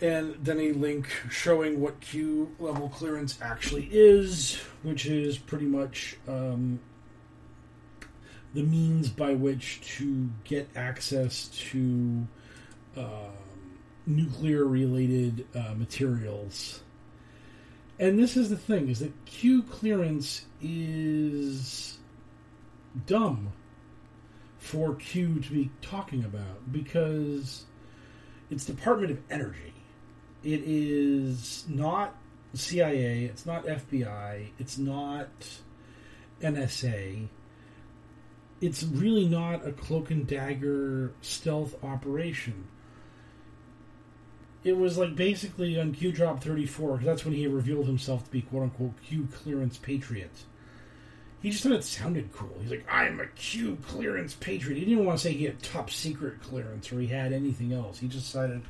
and 0.00 0.34
then 0.42 0.58
a 0.58 0.72
link 0.72 1.08
showing 1.30 1.80
what 1.80 2.00
Q 2.00 2.54
level 2.58 2.88
clearance 2.88 3.38
actually 3.40 3.88
is, 3.92 4.58
which 4.82 5.06
is 5.06 5.38
pretty 5.38 5.66
much 5.66 6.16
um, 6.26 6.80
the 8.54 8.62
means 8.62 9.08
by 9.08 9.34
which 9.34 9.80
to 9.96 10.30
get 10.44 10.68
access 10.74 11.48
to 11.48 12.26
um, 12.96 13.32
nuclear 14.06 14.64
related 14.64 15.46
uh, 15.54 15.74
materials. 15.74 16.80
And 17.98 18.18
this 18.18 18.36
is 18.36 18.50
the 18.50 18.56
thing: 18.56 18.88
is 18.88 18.98
that 18.98 19.12
Q 19.26 19.62
clearance 19.62 20.46
is 20.60 21.98
dumb 23.06 23.52
for 24.58 24.94
Q 24.94 25.40
to 25.40 25.52
be 25.52 25.70
talking 25.82 26.24
about 26.24 26.72
because 26.72 27.64
it's 28.50 28.64
Department 28.64 29.12
of 29.12 29.18
Energy. 29.30 29.73
It 30.44 30.62
is 30.66 31.64
not 31.68 32.14
CIA. 32.52 33.24
It's 33.24 33.46
not 33.46 33.64
FBI. 33.64 34.48
It's 34.58 34.76
not 34.76 35.28
NSA. 36.42 37.28
It's 38.60 38.82
really 38.82 39.26
not 39.26 39.66
a 39.66 39.72
cloak 39.72 40.10
and 40.10 40.26
dagger 40.26 41.12
stealth 41.22 41.82
operation. 41.82 42.68
It 44.62 44.76
was 44.76 44.96
like 44.96 45.14
basically 45.14 45.78
on 45.78 45.92
Q 45.92 46.12
Drop 46.12 46.42
34, 46.42 46.92
because 46.92 47.06
that's 47.06 47.24
when 47.24 47.34
he 47.34 47.46
revealed 47.46 47.86
himself 47.86 48.24
to 48.24 48.30
be 48.30 48.42
quote 48.42 48.64
unquote 48.64 49.02
Q 49.02 49.28
clearance 49.32 49.76
patriot. 49.78 50.44
He 51.42 51.50
just 51.50 51.62
thought 51.62 51.72
it 51.72 51.84
sounded 51.84 52.32
cool. 52.32 52.56
He's 52.62 52.70
like, 52.70 52.86
I'm 52.90 53.20
a 53.20 53.26
Q 53.26 53.76
clearance 53.86 54.34
patriot. 54.34 54.78
He 54.78 54.86
didn't 54.86 55.04
want 55.04 55.18
to 55.18 55.22
say 55.22 55.32
he 55.32 55.44
had 55.44 55.62
top 55.62 55.90
secret 55.90 56.40
clearance 56.42 56.90
or 56.90 57.00
he 57.00 57.06
had 57.06 57.34
anything 57.34 57.74
else. 57.74 57.98
He 57.98 58.08
just 58.08 58.24
decided 58.24 58.62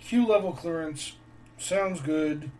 Q 0.00 0.26
level 0.26 0.52
clearance 0.52 1.14
sounds 1.58 2.00
good. 2.00 2.50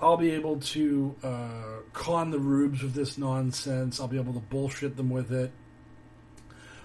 I'll 0.00 0.16
be 0.16 0.32
able 0.32 0.58
to 0.58 1.14
uh, 1.22 1.82
con 1.92 2.30
the 2.30 2.38
rubes 2.38 2.82
with 2.82 2.94
this 2.94 3.16
nonsense. 3.16 4.00
I'll 4.00 4.08
be 4.08 4.18
able 4.18 4.32
to 4.34 4.40
bullshit 4.40 4.96
them 4.96 5.10
with 5.10 5.32
it. 5.32 5.52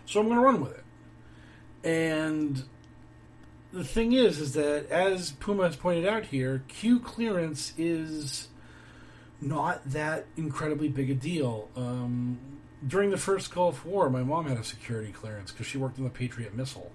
So 0.05 0.19
I'm 0.19 0.27
going 0.27 0.37
to 0.37 0.45
run 0.45 0.61
with 0.61 0.77
it. 0.77 0.83
And 1.83 2.63
the 3.73 3.83
thing 3.83 4.13
is, 4.13 4.39
is 4.39 4.53
that 4.53 4.89
as 4.89 5.31
Puma 5.31 5.63
has 5.63 5.75
pointed 5.75 6.05
out 6.05 6.25
here, 6.25 6.63
Q 6.67 6.99
clearance 6.99 7.73
is 7.77 8.47
not 9.41 9.83
that 9.91 10.25
incredibly 10.35 10.89
big 10.89 11.09
a 11.09 11.15
deal. 11.15 11.69
Um, 11.75 12.39
during 12.85 13.09
the 13.09 13.17
first 13.17 13.53
Gulf 13.53 13.85
War, 13.85 14.09
my 14.09 14.23
mom 14.23 14.47
had 14.47 14.57
a 14.57 14.63
security 14.63 15.11
clearance 15.11 15.51
because 15.51 15.67
she 15.67 15.77
worked 15.77 15.97
on 15.97 16.03
the 16.03 16.09
Patriot 16.09 16.55
missile. 16.55 16.91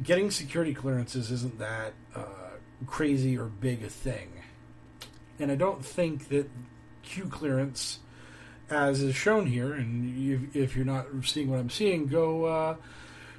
Getting 0.00 0.30
security 0.30 0.72
clearances 0.72 1.30
isn't 1.30 1.58
that 1.58 1.92
uh, 2.14 2.24
crazy 2.86 3.36
or 3.36 3.46
big 3.46 3.82
a 3.82 3.88
thing. 3.88 4.42
And 5.38 5.50
I 5.50 5.54
don't 5.54 5.84
think 5.84 6.28
that 6.28 6.48
Q 7.02 7.24
clearance, 7.24 7.98
as 8.70 9.02
is 9.02 9.14
shown 9.14 9.46
here, 9.46 9.72
and 9.72 10.54
if 10.54 10.76
you're 10.76 10.84
not 10.84 11.06
seeing 11.24 11.50
what 11.50 11.58
I'm 11.58 11.70
seeing, 11.70 12.06
go 12.06 12.44
uh, 12.44 12.76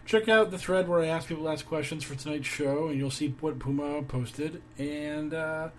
check 0.05 0.27
out 0.27 0.51
the 0.51 0.57
thread 0.57 0.87
where 0.87 1.01
I 1.01 1.07
ask 1.07 1.27
people 1.27 1.45
to 1.45 1.49
ask 1.49 1.65
questions 1.65 2.03
for 2.03 2.15
tonight's 2.15 2.47
show, 2.47 2.89
and 2.89 2.97
you'll 2.97 3.09
see 3.11 3.29
what 3.39 3.57
Puma 3.57 4.03
posted. 4.03 4.61
And 4.77 5.33
uh, 5.33 5.69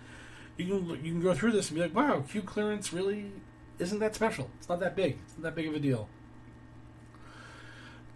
you 0.57 0.65
can 0.67 0.89
you 1.05 1.11
can 1.11 1.21
go 1.21 1.33
through 1.33 1.51
this 1.51 1.69
and 1.69 1.75
be 1.75 1.83
like, 1.83 1.95
wow, 1.95 2.23
Q 2.27 2.41
clearance 2.41 2.91
really 2.91 3.31
isn't 3.79 3.99
that 3.99 4.15
special. 4.15 4.49
It's 4.57 4.67
not 4.67 4.79
that 4.79 4.95
big. 4.95 5.19
It's 5.25 5.37
not 5.37 5.43
that 5.43 5.55
big 5.55 5.67
of 5.67 5.75
a 5.75 5.79
deal. 5.79 6.09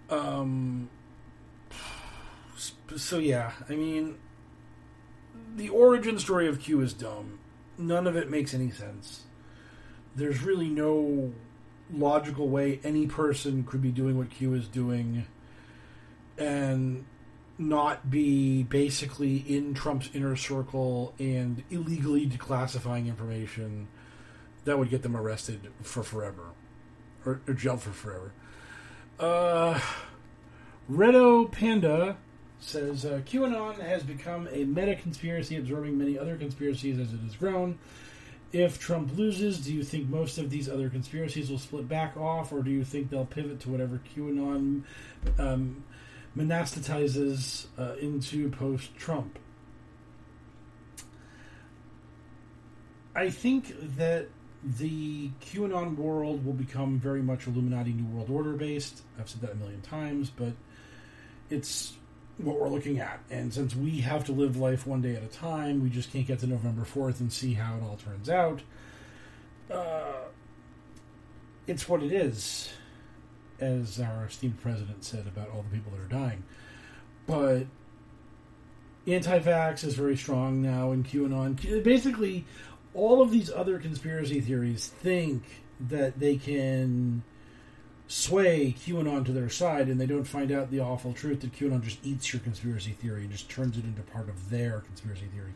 Um. 0.10 0.89
So 2.95 3.19
yeah, 3.19 3.52
I 3.69 3.76
mean, 3.76 4.17
the 5.56 5.69
origin 5.69 6.19
story 6.19 6.48
of 6.48 6.60
Q 6.60 6.82
is 6.82 6.93
dumb. 6.93 7.39
None 7.78 8.08
of 8.08 8.15
it 8.15 8.30
makes 8.30 8.54
any 8.54 8.72
sense. 8.72 9.24
There's 10.15 10.43
really 10.43 10.69
no 10.69 11.34
logical 11.91 12.50
way 12.50 12.80
any 12.84 13.08
person 13.08 13.63
could 13.63 13.82
be 13.82 13.91
doing 13.91 14.17
what 14.17 14.30
Q 14.30 14.54
is 14.54 14.67
doing 14.67 15.26
and 16.38 17.06
not 17.58 18.10
be 18.10 18.63
basically 18.63 19.38
in 19.38 19.74
Trump's 19.74 20.10
inner 20.13 20.36
circle 20.36 21.13
and 21.19 21.63
illegally 21.69 22.28
declassifying 22.28 23.08
information 23.08 23.88
that 24.65 24.80
would 24.80 24.89
get 24.89 25.02
them 25.02 25.15
arrested 25.15 25.69
for 25.82 26.04
forever 26.04 26.52
or, 27.26 27.41
or 27.48 27.54
jailed 27.54 27.82
for 27.82 27.91
forever. 27.91 28.32
Uh, 29.19 29.80
Redo 30.89 31.52
Panda 31.52 32.17
says 32.60 33.06
uh, 33.06 33.22
QAnon 33.26 33.80
has 33.80 34.04
become 34.04 34.48
a 34.52 34.65
meta 34.65 34.95
conspiracy, 34.95 35.58
absorbing 35.58 35.98
many 35.98 36.17
other 36.17 36.38
conspiracies 36.38 37.00
as 37.00 37.13
it 37.13 37.19
has 37.22 37.36
grown. 37.36 37.80
If 38.52 38.80
Trump 38.80 39.15
loses, 39.15 39.60
do 39.60 39.74
you 39.74 39.84
think 39.84 40.10
most 40.10 40.38
of 40.38 40.50
these 40.50 40.67
other 40.67 40.89
conspiracies 40.89 41.52
will 41.52 41.60
split 41.60 41.88
back 41.88 42.17
off, 42.17 42.52
or 42.52 42.63
do 42.63 42.72
you 42.72 42.84
think 42.84 43.10
they'll 43.10 43.26
pivot 43.26 43.60
to 43.62 43.69
whatever 43.69 44.02
QAnon 44.15 44.84
um, 45.38 45.84
monastatizes 46.36 47.67
uh, 47.78 47.95
into 48.02 48.50
post 48.50 48.95
Trump? 48.98 49.38
I 53.15 53.30
think 53.30 53.74
that 53.98 54.30
the 54.63 55.30
QAnon 55.41 55.95
world 55.95 56.45
will 56.45 56.54
become 56.54 57.00
very 57.00 57.22
much 57.22 57.48
Illuminati 57.48 57.93
New 57.93 58.06
World 58.06 58.30
Order 58.30 58.54
based. 58.54 59.02
I've 59.19 59.30
said 59.30 59.41
that 59.41 59.52
a 59.52 59.56
million 59.56 59.82
times, 59.82 60.30
but 60.30 60.54
it's 61.50 61.93
what 62.39 62.60
we're 62.60 62.69
looking 62.69 62.99
at. 62.99 63.19
And 63.30 63.54
since 63.54 63.75
we 63.75 63.99
have 63.99 64.25
to 64.25 64.32
live 64.32 64.58
life 64.58 64.88
one 64.88 65.02
day 65.02 65.15
at 65.15 65.23
a 65.23 65.28
time, 65.28 65.84
we 65.84 65.89
just 65.89 66.12
can't 66.12 66.25
get 66.25 66.39
to 66.39 66.47
November 66.47 66.84
4th 66.84 67.19
and 67.19 67.32
see 67.32 67.54
how 67.54 67.75
it 67.75 67.84
all 67.84 67.97
turns 67.97 68.30
out. 68.30 68.62
Uh, 69.69 70.23
it's 71.67 71.88
what 71.88 72.02
it 72.02 72.12
is, 72.12 72.69
as 73.60 73.99
our 73.99 74.25
esteemed 74.25 74.60
president 74.62 75.04
said 75.04 75.28
about 75.28 75.49
all 75.49 75.63
the 75.69 75.75
people 75.75 75.91
that 75.91 75.99
are 75.99 76.08
dying. 76.08 76.43
But 77.28 77.67
anti 79.06 79.39
vax 79.39 79.84
is 79.84 79.93
very 79.93 80.17
strong 80.17 80.62
now 80.62 80.91
in 80.91 81.04
QAnon. 81.04 81.84
Basically, 81.84 82.45
all 82.93 83.21
of 83.21 83.32
these 83.32 83.52
other 83.52 83.80
conspiracy 83.80 84.41
theories 84.41 84.88
think 84.88 85.43
that 85.80 86.19
they 86.19 86.38
can 86.38 87.23
sway 88.10 88.76
QAnon 88.78 89.24
to 89.24 89.32
their 89.32 89.50
side, 89.50 89.88
and 89.88 90.02
they 90.02 90.08
don't 90.08 90.26
find 90.26 90.52
out 90.52 90.72
the 90.72 90.80
awful 90.80 91.13
truth 91.13 91.41
that 91.41 91.54
QAnon 91.54 91.84
just 91.84 92.04
eats 92.04 92.34
your 92.34 92.41
conspiracy 92.41 92.91
theory 92.91 93.22
and 93.22 93.32
just 93.32 93.50
turns 93.50 93.78
it 93.78 93.86
into 93.86 94.02
part 94.02 94.28
of 94.28 94.50
their 94.50 94.80
conspiracy 94.82 95.28
theory. 95.32 95.54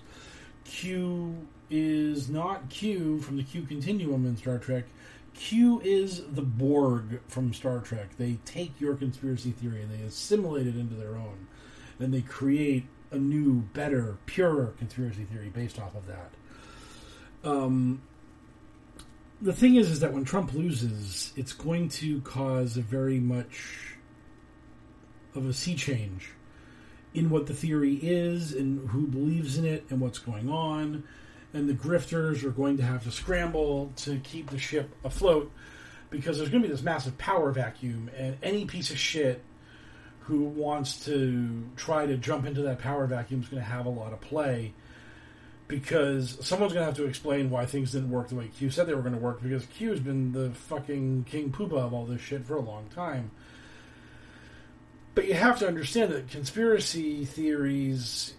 Q 0.64 1.48
is 1.72 2.30
not 2.30 2.70
Q 2.70 3.20
from 3.20 3.38
the 3.38 3.44
Q 3.44 3.64
continuum 3.64 4.26
in 4.26 4.38
Star 4.38 4.60
Trek. 4.60 4.86
Q 5.34 5.82
is 5.84 6.22
the 6.32 6.44
Borg 6.44 7.20
from 7.28 7.54
Star 7.54 7.80
Trek. 7.80 8.18
They 8.18 8.38
take 8.46 8.80
your 8.80 8.96
conspiracy 8.96 9.52
theory 9.52 9.82
and 9.82 9.92
they 9.92 10.06
assimilate 10.06 10.68
it 10.68 10.76
into 10.76 10.94
their 10.94 11.16
own. 11.16 11.48
And 12.00 12.14
they 12.14 12.22
create 12.22 12.86
a 13.10 13.18
new, 13.18 13.62
better, 13.74 14.18
purer 14.28 14.74
conspiracy 14.78 15.24
theory 15.24 15.50
based 15.50 15.80
off 15.80 15.96
of 15.96 16.06
that. 16.06 16.32
Um, 17.44 18.04
the 19.44 19.54
thing 19.54 19.76
is, 19.76 19.92
is 19.92 20.00
that 20.00 20.14
when 20.14 20.24
Trump 20.24 20.54
loses, 20.54 21.34
it's 21.36 21.52
going 21.52 21.90
to 21.90 22.22
cause 22.22 22.78
a 22.78 22.82
very 22.82 23.20
much 23.20 23.98
of 25.36 25.46
a 25.46 25.54
sea 25.54 25.76
change 25.76 26.30
in 27.14 27.30
what 27.30 27.46
the 27.48 27.54
theory 27.54 27.96
is 28.02 28.54
and 28.54 28.90
who 28.90 29.06
believes 29.06 29.58
in 29.58 29.66
it 29.66 29.84
and 29.90 30.00
what's 30.00 30.18
going 30.18 30.50
on. 30.50 31.04
And 31.54 31.68
the 31.68 31.74
grifters 31.74 32.44
are 32.46 32.52
going 32.52 32.78
to 32.78 32.84
have 32.84 33.04
to 33.04 33.12
scramble 33.12 33.92
to 33.98 34.18
keep 34.20 34.50
the 34.50 34.58
ship 34.58 34.96
afloat 35.04 35.52
because 36.10 36.38
there's 36.38 36.50
going 36.50 36.64
to 36.64 36.70
be 36.70 36.74
this 36.74 36.84
massive 36.84 37.18
power 37.18 37.52
vacuum, 37.52 38.10
and 38.16 38.38
any 38.44 38.66
piece 38.66 38.92
of 38.92 38.98
shit 38.98 39.44
who 40.22 40.44
wants 40.44 41.04
to 41.06 41.68
try 41.76 42.06
to 42.06 42.16
jump 42.16 42.46
into 42.46 42.62
that 42.62 42.80
power 42.80 43.08
vacuum 43.08 43.42
is 43.42 43.50
going 43.50 43.62
to 43.62 43.70
have 43.70 43.88
a 43.88 43.90
lot 43.90 44.14
of 44.14 44.22
play 44.22 44.74
because 45.74 46.38
someone's 46.46 46.72
going 46.72 46.84
to 46.84 46.86
have 46.86 46.96
to 46.96 47.06
explain 47.06 47.50
why 47.50 47.66
things 47.66 47.94
didn't 47.94 48.12
work 48.12 48.28
the 48.28 48.36
way 48.36 48.48
Q 48.48 48.70
said 48.70 48.86
they 48.86 48.94
were 48.94 49.02
going 49.02 49.16
to 49.16 49.20
work 49.20 49.42
because 49.42 49.66
Q 49.66 49.90
has 49.90 50.00
been 50.00 50.32
the 50.32 50.52
fucking 50.52 51.24
king 51.24 51.52
poobah 51.52 51.80
of 51.80 51.94
all 51.94 52.06
this 52.06 52.22
shit 52.22 52.46
for 52.46 52.56
a 52.56 52.62
long 52.62 52.86
time. 52.94 53.32
But 55.16 55.28
you 55.28 55.34
have 55.34 55.58
to 55.60 55.68
understand 55.68 56.12
that 56.12 56.30
conspiracy 56.30 57.26
theories, 57.26 58.36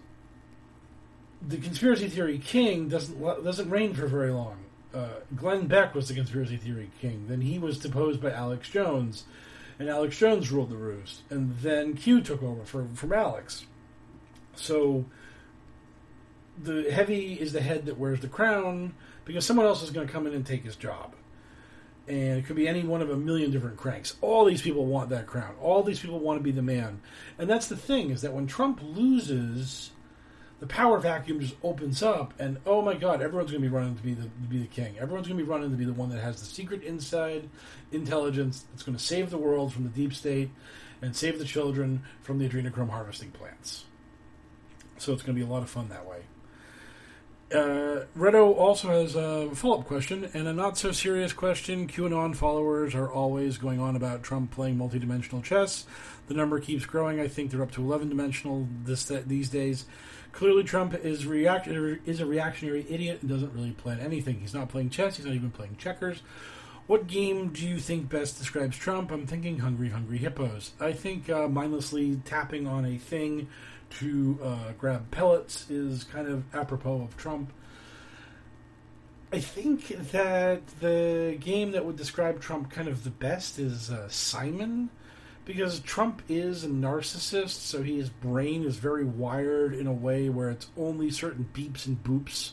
the 1.45 1.57
conspiracy 1.57 2.07
theory 2.07 2.39
king 2.39 2.87
doesn't 2.87 3.21
doesn't 3.43 3.69
reign 3.69 3.93
for 3.93 4.07
very 4.07 4.31
long. 4.31 4.59
Uh, 4.93 5.09
Glenn 5.35 5.67
Beck 5.67 5.93
was 5.93 6.07
the 6.07 6.13
conspiracy 6.13 6.55
theory 6.55 6.89
king. 7.01 7.25
Then 7.27 7.41
he 7.41 7.59
was 7.59 7.77
deposed 7.79 8.21
by 8.21 8.31
Alex 8.31 8.69
Jones, 8.69 9.25
and 9.77 9.89
Alex 9.89 10.17
Jones 10.17 10.53
ruled 10.53 10.69
the 10.69 10.77
roost. 10.77 11.23
And 11.29 11.57
then 11.57 11.95
Q 11.95 12.21
took 12.21 12.41
over 12.41 12.63
for, 12.63 12.87
from 12.93 13.11
Alex. 13.11 13.65
So 14.55 15.03
the 16.61 16.91
heavy 16.91 17.33
is 17.33 17.53
the 17.53 17.61
head 17.61 17.85
that 17.85 17.97
wears 17.97 18.19
the 18.21 18.27
crown 18.27 18.93
because 19.25 19.45
someone 19.45 19.65
else 19.65 19.83
is 19.83 19.91
going 19.91 20.07
to 20.07 20.13
come 20.13 20.27
in 20.27 20.33
and 20.33 20.45
take 20.45 20.63
his 20.63 20.75
job. 20.75 21.15
And 22.07 22.37
it 22.37 22.45
could 22.45 22.55
be 22.55 22.67
any 22.67 22.83
one 22.83 23.01
of 23.01 23.09
a 23.09 23.17
million 23.17 23.51
different 23.51 23.77
cranks. 23.77 24.15
All 24.21 24.45
these 24.45 24.61
people 24.61 24.85
want 24.85 25.09
that 25.09 25.25
crown. 25.25 25.55
All 25.59 25.81
these 25.81 25.99
people 25.99 26.19
want 26.19 26.39
to 26.39 26.43
be 26.43 26.51
the 26.51 26.61
man. 26.61 27.01
And 27.39 27.49
that's 27.49 27.67
the 27.67 27.75
thing 27.75 28.11
is 28.11 28.21
that 28.21 28.31
when 28.31 28.45
Trump 28.45 28.79
loses, 28.83 29.89
the 30.59 30.67
power 30.67 30.99
vacuum 30.99 31.39
just 31.39 31.55
opens 31.63 32.01
up, 32.01 32.33
and 32.39 32.57
oh 32.65 32.81
my 32.81 32.93
God, 32.93 33.21
everyone's 33.21 33.51
going 33.51 33.61
to 33.61 33.69
be 33.69 33.75
running 33.75 33.95
to 33.95 34.03
be 34.03 34.13
the 34.13 34.23
to 34.23 34.47
be 34.47 34.59
the 34.59 34.67
king. 34.67 34.97
Everyone's 34.97 35.27
going 35.27 35.37
to 35.37 35.43
be 35.43 35.49
running 35.49 35.71
to 35.71 35.75
be 35.75 35.85
the 35.85 35.93
one 35.93 36.09
that 36.09 36.21
has 36.21 36.39
the 36.39 36.45
secret 36.45 36.83
inside 36.83 37.49
intelligence 37.91 38.65
that's 38.71 38.83
going 38.83 38.97
to 38.97 39.03
save 39.03 39.31
the 39.31 39.37
world 39.37 39.73
from 39.73 39.83
the 39.83 39.89
deep 39.89 40.13
state 40.13 40.49
and 41.01 41.15
save 41.15 41.39
the 41.39 41.45
children 41.45 42.03
from 42.21 42.39
the 42.39 42.47
adrenochrome 42.47 42.89
harvesting 42.89 43.31
plants. 43.31 43.85
So 44.97 45.11
it's 45.11 45.23
going 45.23 45.35
to 45.35 45.39
be 45.43 45.47
a 45.47 45.51
lot 45.51 45.61
of 45.61 45.69
fun 45.69 45.89
that 45.89 46.05
way. 46.05 46.21
Uh, 47.53 48.05
Redo 48.17 48.57
also 48.57 48.89
has 48.89 49.15
a 49.15 49.53
follow 49.53 49.79
up 49.79 49.85
question, 49.85 50.29
and 50.33 50.47
a 50.47 50.53
not 50.53 50.77
so 50.77 50.91
serious 50.91 51.31
question. 51.31 51.87
QAnon 51.87 52.35
followers 52.35 52.95
are 52.95 53.11
always 53.11 53.57
going 53.57 53.79
on 53.79 53.95
about 53.95 54.23
Trump 54.23 54.49
playing 54.49 54.77
multidimensional 54.77 55.43
chess. 55.43 55.85
The 56.27 56.33
number 56.33 56.59
keeps 56.59 56.85
growing. 56.85 57.19
I 57.19 57.27
think 57.27 57.51
they're 57.51 57.61
up 57.61 57.71
to 57.73 57.81
11 57.81 58.09
dimensional 58.09 58.67
this 58.83 59.05
these 59.05 59.49
days. 59.49 59.85
Clearly, 60.31 60.63
Trump 60.63 60.95
is 60.95 61.27
react 61.27 61.67
is 61.67 62.19
a 62.19 62.25
reactionary 62.25 62.85
idiot 62.89 63.19
and 63.21 63.29
doesn't 63.29 63.53
really 63.53 63.71
plan 63.71 63.99
anything. 63.99 64.39
He's 64.39 64.53
not 64.53 64.69
playing 64.69 64.89
chess. 64.89 65.17
He's 65.17 65.25
not 65.25 65.35
even 65.35 65.51
playing 65.51 65.77
checkers. 65.77 66.23
What 66.87 67.07
game 67.07 67.49
do 67.49 67.67
you 67.67 67.79
think 67.79 68.09
best 68.09 68.37
describes 68.37 68.77
Trump? 68.77 69.11
I'm 69.11 69.25
thinking 69.25 69.59
Hungry 69.59 69.89
Hungry 69.89 70.17
Hippos. 70.17 70.71
I 70.79 70.93
think 70.93 71.29
uh, 71.29 71.47
mindlessly 71.47 72.17
tapping 72.25 72.67
on 72.67 72.85
a 72.85 72.97
thing 72.97 73.47
to 73.91 74.39
uh, 74.43 74.71
grab 74.77 75.09
pellets 75.11 75.69
is 75.69 76.03
kind 76.03 76.27
of 76.27 76.43
apropos 76.53 77.01
of 77.01 77.17
Trump. 77.17 77.51
I 79.31 79.39
think 79.39 79.87
that 80.11 80.65
the 80.79 81.37
game 81.39 81.71
that 81.71 81.85
would 81.85 81.95
describe 81.95 82.39
Trump 82.39 82.71
kind 82.71 82.87
of 82.87 83.03
the 83.03 83.09
best 83.09 83.59
is 83.59 83.91
uh, 83.91 84.07
Simon, 84.09 84.89
because 85.43 85.79
Trump 85.81 86.21
is 86.29 86.63
a 86.63 86.67
narcissist, 86.67 87.49
so 87.49 87.83
his 87.83 88.09
brain 88.09 88.63
is 88.63 88.77
very 88.77 89.03
wired 89.03 89.73
in 89.73 89.87
a 89.87 89.93
way 89.93 90.29
where 90.29 90.49
it's 90.49 90.67
only 90.77 91.09
certain 91.11 91.47
beeps 91.53 91.85
and 91.85 92.03
boops 92.03 92.51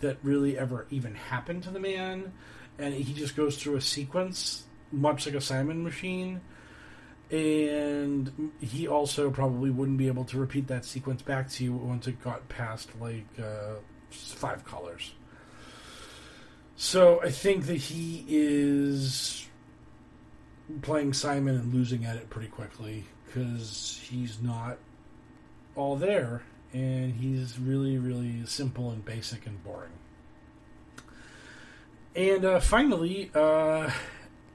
that 0.00 0.18
really 0.22 0.58
ever 0.58 0.86
even 0.90 1.14
happen 1.14 1.60
to 1.60 1.70
the 1.70 1.80
man, 1.80 2.32
and 2.78 2.94
he 2.94 3.14
just 3.14 3.36
goes 3.36 3.56
through 3.56 3.76
a 3.76 3.80
sequence, 3.80 4.64
much 4.90 5.26
like 5.26 5.34
a 5.34 5.40
Simon 5.40 5.82
machine 5.82 6.40
and 7.32 8.52
he 8.60 8.86
also 8.86 9.30
probably 9.30 9.70
wouldn't 9.70 9.96
be 9.96 10.06
able 10.06 10.24
to 10.26 10.38
repeat 10.38 10.66
that 10.68 10.84
sequence 10.84 11.22
back 11.22 11.48
to 11.48 11.64
you 11.64 11.72
once 11.72 12.06
it 12.06 12.22
got 12.22 12.46
past 12.50 12.90
like 13.00 13.24
uh, 13.42 13.76
five 14.10 14.64
colors. 14.66 15.14
So 16.76 17.22
I 17.22 17.30
think 17.30 17.66
that 17.66 17.76
he 17.76 18.24
is 18.28 19.48
playing 20.82 21.14
Simon 21.14 21.56
and 21.56 21.72
losing 21.72 22.04
at 22.04 22.16
it 22.16 22.28
pretty 22.28 22.48
quickly 22.48 23.06
because 23.26 23.98
he's 24.02 24.42
not 24.42 24.76
all 25.74 25.96
there 25.96 26.42
and 26.74 27.14
he's 27.14 27.58
really, 27.58 27.96
really 27.96 28.44
simple 28.44 28.90
and 28.90 29.02
basic 29.04 29.46
and 29.46 29.62
boring. 29.64 29.92
And 32.14 32.44
uh, 32.44 32.60
finally, 32.60 33.30
uh, 33.34 33.90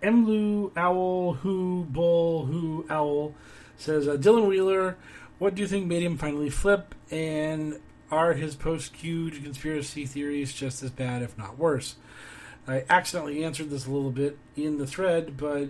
Emlu 0.02 0.72
Owl 0.78 1.34
Who 1.34 1.86
Bull 1.90 2.46
Who 2.46 2.86
Owl 2.90 3.34
says 3.78 4.08
uh, 4.08 4.16
Dylan 4.16 4.48
Wheeler, 4.48 4.98
what 5.40 5.56
do 5.56 5.62
you 5.62 5.68
think 5.68 5.86
made 5.86 6.04
him 6.04 6.18
finally 6.18 6.50
flip? 6.50 6.96
And 7.12 7.80
are 8.12 8.34
his 8.34 8.56
post 8.56 8.94
Q 8.94 9.30
conspiracy 9.32 10.06
theories 10.06 10.54
just 10.54 10.82
as 10.84 10.90
bad, 10.90 11.22
if 11.22 11.38
not 11.38 11.58
worse? 11.58 11.96
I 12.68 12.84
accidentally 12.90 13.44
answered 13.44 13.70
this 13.70 13.86
a 13.88 13.92
little 13.92 14.12
bit 14.12 14.38
in 14.56 14.78
the 14.78 14.88
thread, 14.88 15.38
but 15.38 15.70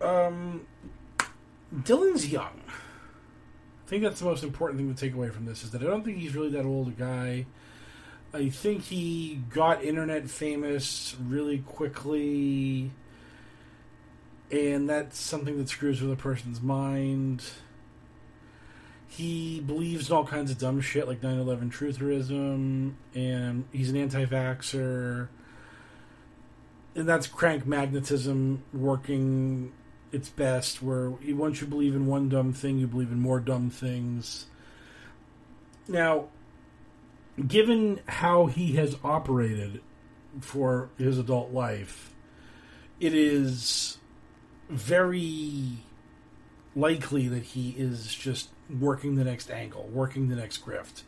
um, 0.00 0.66
Dylan's 1.74 2.30
young. 2.30 2.60
I 2.68 3.88
think 3.88 4.02
that's 4.02 4.20
the 4.20 4.26
most 4.26 4.44
important 4.44 4.78
thing 4.78 4.94
to 4.94 4.98
take 4.98 5.14
away 5.14 5.30
from 5.30 5.44
this 5.44 5.64
is 5.64 5.72
that 5.72 5.82
I 5.82 5.86
don't 5.86 6.04
think 6.04 6.18
he's 6.18 6.34
really 6.34 6.50
that 6.50 6.64
old 6.64 6.88
a 6.88 6.92
guy. 6.92 7.46
I 8.34 8.48
think 8.48 8.82
he 8.82 9.40
got 9.50 9.84
internet 9.84 10.28
famous 10.28 11.14
really 11.24 11.58
quickly, 11.58 12.90
and 14.50 14.90
that's 14.90 15.20
something 15.20 15.56
that 15.58 15.68
screws 15.68 16.02
with 16.02 16.10
a 16.10 16.16
person's 16.16 16.60
mind. 16.60 17.44
He 19.06 19.60
believes 19.60 20.10
in 20.10 20.16
all 20.16 20.26
kinds 20.26 20.50
of 20.50 20.58
dumb 20.58 20.80
shit 20.80 21.06
like 21.06 21.22
9 21.22 21.38
11 21.38 21.70
trutherism, 21.70 22.94
and 23.14 23.64
he's 23.70 23.90
an 23.90 23.96
anti 23.96 24.24
vaxxer. 24.24 25.28
And 26.96 27.08
that's 27.08 27.28
crank 27.28 27.66
magnetism 27.66 28.64
working 28.72 29.72
its 30.10 30.28
best, 30.28 30.82
where 30.82 31.10
once 31.10 31.60
you 31.60 31.68
believe 31.68 31.94
in 31.94 32.06
one 32.06 32.28
dumb 32.28 32.52
thing, 32.52 32.80
you 32.80 32.88
believe 32.88 33.12
in 33.12 33.20
more 33.20 33.38
dumb 33.38 33.70
things. 33.70 34.46
Now, 35.86 36.30
given 37.46 38.00
how 38.06 38.46
he 38.46 38.72
has 38.74 38.96
operated 39.02 39.80
for 40.40 40.90
his 40.98 41.18
adult 41.18 41.52
life, 41.52 42.12
it 43.00 43.14
is 43.14 43.98
very 44.68 45.78
likely 46.76 47.28
that 47.28 47.42
he 47.42 47.70
is 47.70 48.14
just 48.14 48.48
working 48.80 49.14
the 49.14 49.24
next 49.24 49.50
angle, 49.50 49.88
working 49.92 50.28
the 50.28 50.36
next 50.36 50.64
grift, 50.64 51.02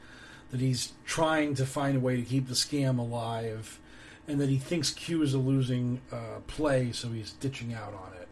that 0.51 0.61
he's 0.61 0.93
trying 1.05 1.55
to 1.55 1.67
find 1.67 1.97
a 1.97 2.01
way 2.01 2.17
to 2.17 2.23
keep 2.23 2.49
the 2.49 2.55
scam 2.55 2.99
alive, 2.99 3.81
and 4.29 4.41
that 4.41 4.49
he 4.49 4.59
thinks 4.59 4.91
Q 4.91 5.23
is 5.23 5.35
a 5.35 5.39
losing 5.39 6.01
uh, 6.13 6.41
play, 6.47 6.93
so 6.93 7.09
he's 7.09 7.33
ditching 7.33 7.73
out 7.73 7.95
on 7.95 8.13
it. 8.21 8.26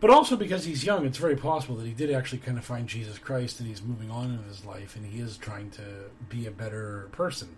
But 0.00 0.08
also 0.08 0.34
because 0.34 0.64
he's 0.64 0.84
young, 0.84 1.04
it's 1.04 1.18
very 1.18 1.36
possible 1.36 1.76
that 1.76 1.86
he 1.86 1.92
did 1.92 2.10
actually 2.10 2.38
kind 2.38 2.56
of 2.56 2.64
find 2.64 2.88
Jesus 2.88 3.18
Christ 3.18 3.60
and 3.60 3.68
he's 3.68 3.82
moving 3.82 4.10
on 4.10 4.30
in 4.30 4.42
his 4.44 4.64
life 4.64 4.96
and 4.96 5.04
he 5.04 5.20
is 5.20 5.36
trying 5.36 5.70
to 5.72 5.82
be 6.28 6.46
a 6.46 6.50
better 6.50 7.08
person. 7.12 7.56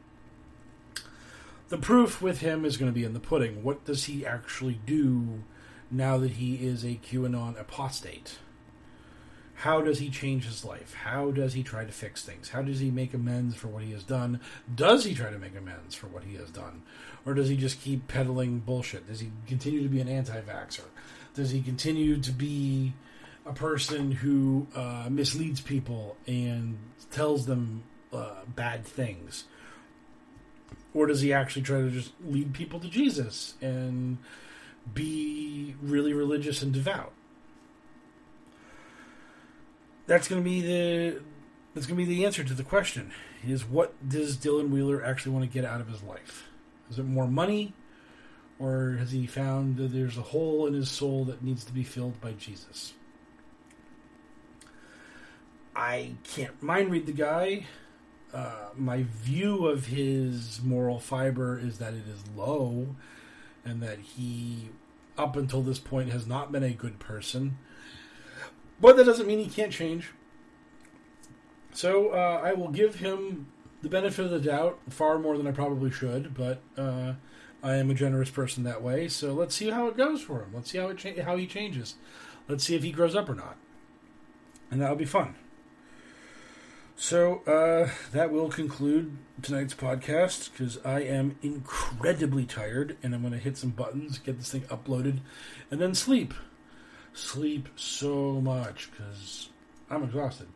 The 1.68 1.78
proof 1.78 2.20
with 2.20 2.40
him 2.40 2.64
is 2.64 2.76
going 2.76 2.90
to 2.90 2.94
be 2.94 3.04
in 3.04 3.14
the 3.14 3.20
pudding. 3.20 3.62
What 3.62 3.84
does 3.84 4.04
he 4.04 4.26
actually 4.26 4.80
do 4.84 5.44
now 5.90 6.18
that 6.18 6.32
he 6.32 6.56
is 6.56 6.84
a 6.84 7.00
QAnon 7.02 7.58
apostate? 7.58 8.38
How 9.54 9.80
does 9.80 10.00
he 10.00 10.10
change 10.10 10.44
his 10.44 10.64
life? 10.64 10.94
How 10.94 11.30
does 11.30 11.54
he 11.54 11.62
try 11.62 11.84
to 11.84 11.92
fix 11.92 12.24
things? 12.24 12.48
How 12.48 12.62
does 12.62 12.80
he 12.80 12.90
make 12.90 13.14
amends 13.14 13.54
for 13.54 13.68
what 13.68 13.84
he 13.84 13.92
has 13.92 14.02
done? 14.02 14.40
Does 14.74 15.04
he 15.04 15.14
try 15.14 15.30
to 15.30 15.38
make 15.38 15.56
amends 15.56 15.94
for 15.94 16.08
what 16.08 16.24
he 16.24 16.34
has 16.34 16.50
done? 16.50 16.82
Or 17.24 17.32
does 17.32 17.48
he 17.48 17.56
just 17.56 17.80
keep 17.80 18.08
peddling 18.08 18.58
bullshit? 18.58 19.06
Does 19.06 19.20
he 19.20 19.30
continue 19.46 19.82
to 19.84 19.88
be 19.88 20.00
an 20.00 20.08
anti 20.08 20.40
vaxxer? 20.40 20.86
Does 21.34 21.50
he 21.50 21.62
continue 21.62 22.20
to 22.20 22.32
be 22.32 22.92
a 23.46 23.52
person 23.52 24.12
who 24.12 24.66
uh, 24.74 25.08
misleads 25.10 25.60
people 25.60 26.16
and 26.26 26.78
tells 27.10 27.46
them 27.46 27.84
uh, 28.12 28.42
bad 28.54 28.84
things? 28.84 29.44
Or 30.94 31.06
does 31.06 31.22
he 31.22 31.32
actually 31.32 31.62
try 31.62 31.80
to 31.80 31.90
just 31.90 32.12
lead 32.24 32.52
people 32.52 32.78
to 32.80 32.88
Jesus 32.88 33.54
and 33.62 34.18
be 34.92 35.74
really 35.80 36.12
religious 36.12 36.62
and 36.62 36.72
devout? 36.72 37.12
That's 40.06 40.28
going 40.28 40.42
to 40.42 40.44
be 40.44 40.60
the 40.60 41.22
that's 41.74 41.86
going 41.86 41.98
to 41.98 42.06
be 42.06 42.14
the 42.14 42.26
answer 42.26 42.44
to 42.44 42.52
the 42.52 42.64
question: 42.64 43.12
is 43.46 43.64
what 43.64 43.94
does 44.06 44.36
Dylan 44.36 44.68
Wheeler 44.68 45.02
actually 45.02 45.32
want 45.32 45.44
to 45.44 45.50
get 45.50 45.64
out 45.64 45.80
of 45.80 45.88
his 45.88 46.02
life? 46.02 46.48
Is 46.90 46.98
it 46.98 47.04
more 47.04 47.26
money? 47.26 47.72
Or 48.62 48.96
has 49.00 49.10
he 49.10 49.26
found 49.26 49.76
that 49.78 49.92
there's 49.92 50.16
a 50.16 50.22
hole 50.22 50.68
in 50.68 50.74
his 50.74 50.88
soul 50.88 51.24
that 51.24 51.42
needs 51.42 51.64
to 51.64 51.72
be 51.72 51.82
filled 51.82 52.20
by 52.20 52.32
Jesus? 52.32 52.92
I 55.74 56.12
can't 56.22 56.62
mind 56.62 56.92
read 56.92 57.06
the 57.06 57.12
guy. 57.12 57.66
Uh, 58.32 58.68
my 58.76 59.02
view 59.02 59.66
of 59.66 59.86
his 59.86 60.60
moral 60.62 61.00
fiber 61.00 61.58
is 61.58 61.78
that 61.78 61.92
it 61.92 62.04
is 62.08 62.22
low 62.36 62.94
and 63.64 63.82
that 63.82 63.98
he, 63.98 64.68
up 65.18 65.36
until 65.36 65.62
this 65.62 65.80
point, 65.80 66.12
has 66.12 66.28
not 66.28 66.52
been 66.52 66.62
a 66.62 66.70
good 66.70 67.00
person. 67.00 67.58
But 68.80 68.96
that 68.96 69.06
doesn't 69.06 69.26
mean 69.26 69.40
he 69.40 69.48
can't 69.48 69.72
change. 69.72 70.12
So 71.72 72.10
uh, 72.10 72.40
I 72.44 72.52
will 72.52 72.68
give 72.68 72.96
him 72.96 73.48
the 73.82 73.88
benefit 73.88 74.24
of 74.24 74.30
the 74.30 74.38
doubt, 74.38 74.78
far 74.88 75.18
more 75.18 75.36
than 75.36 75.48
I 75.48 75.50
probably 75.50 75.90
should, 75.90 76.34
but 76.34 76.60
uh, 76.78 77.14
I 77.62 77.76
am 77.76 77.90
a 77.90 77.94
generous 77.94 78.30
person 78.30 78.64
that 78.64 78.82
way. 78.82 79.08
So 79.08 79.32
let's 79.32 79.54
see 79.54 79.70
how 79.70 79.86
it 79.86 79.96
goes 79.96 80.20
for 80.20 80.42
him. 80.42 80.50
Let's 80.54 80.70
see 80.70 80.78
how 80.78 80.88
it 80.88 80.98
cha- 80.98 81.22
how 81.22 81.36
he 81.36 81.46
changes. 81.46 81.94
Let's 82.48 82.64
see 82.64 82.74
if 82.74 82.82
he 82.82 82.90
grows 82.90 83.14
up 83.14 83.28
or 83.28 83.34
not, 83.34 83.56
and 84.70 84.80
that'll 84.80 84.96
be 84.96 85.04
fun. 85.04 85.36
So 86.96 87.42
uh, 87.46 87.90
that 88.12 88.30
will 88.30 88.48
conclude 88.48 89.16
tonight's 89.40 89.74
podcast 89.74 90.52
because 90.52 90.78
I 90.84 91.00
am 91.00 91.36
incredibly 91.42 92.44
tired, 92.44 92.96
and 93.02 93.14
I'm 93.14 93.22
going 93.22 93.32
to 93.32 93.38
hit 93.38 93.56
some 93.56 93.70
buttons, 93.70 94.18
get 94.18 94.38
this 94.38 94.50
thing 94.50 94.62
uploaded, 94.62 95.20
and 95.70 95.80
then 95.80 95.94
sleep. 95.94 96.34
Sleep 97.14 97.68
so 97.76 98.40
much 98.40 98.90
because 98.90 99.50
I'm 99.90 100.02
exhausted. 100.04 100.48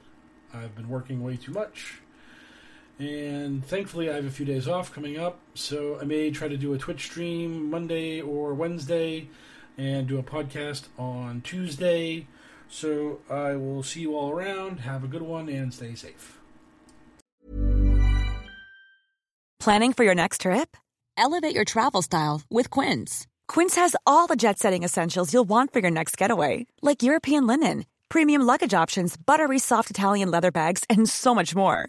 I've 0.53 0.75
been 0.75 0.89
working 0.89 1.23
way 1.23 1.37
too 1.37 1.53
much 1.53 2.01
and 2.99 3.65
thankfully, 3.65 4.11
I 4.11 4.15
have 4.15 4.25
a 4.25 4.31
few 4.31 4.47
days 4.47 4.67
off 4.67 4.93
coming 4.93 5.19
up, 5.19 5.39
so 5.55 5.99
I 6.01 6.05
may 6.05 6.31
try 6.31 6.49
to 6.49 6.57
do 6.57 6.73
a 6.75 6.79
Twitch 6.79 7.05
stream 7.05 7.71
Monday 7.71 8.21
or 8.21 8.55
Wednesday 8.55 9.29
and 9.77 10.07
do 10.07 10.19
a 10.19 10.23
podcast 10.23 10.85
on 10.99 11.43
Tuesday. 11.43 12.27
So 12.69 13.21
I 13.31 13.55
will 13.55 13.83
see 13.83 14.01
you 14.01 14.17
all 14.17 14.31
around. 14.31 14.81
Have 14.81 15.05
a 15.05 15.09
good 15.09 15.23
one 15.23 15.49
and 15.49 15.73
stay 15.73 15.95
safe. 15.95 16.39
Planning 19.61 19.93
for 19.93 20.05
your 20.05 20.15
next 20.15 20.43
trip? 20.43 20.77
Elevate 21.17 21.55
your 21.55 21.65
travel 21.65 22.03
style 22.03 22.43
with 22.51 22.71
Quince. 22.71 23.27
Quince 23.49 23.77
has 23.77 23.97
all 24.07 24.27
the 24.27 24.37
jet 24.37 24.59
setting 24.59 24.83
essentials 24.83 25.33
you'll 25.33 25.45
want 25.45 25.73
for 25.73 25.79
your 25.81 25.91
next 25.91 26.17
getaway, 26.17 26.67
like 26.83 27.03
European 27.03 27.47
linen 27.47 27.85
premium 28.09 28.43
luggage 28.43 28.75
options, 28.75 29.17
buttery 29.17 29.59
soft 29.59 29.91
Italian 29.91 30.31
leather 30.31 30.51
bags, 30.51 30.85
and 30.89 31.09
so 31.09 31.35
much 31.35 31.55
more. 31.55 31.89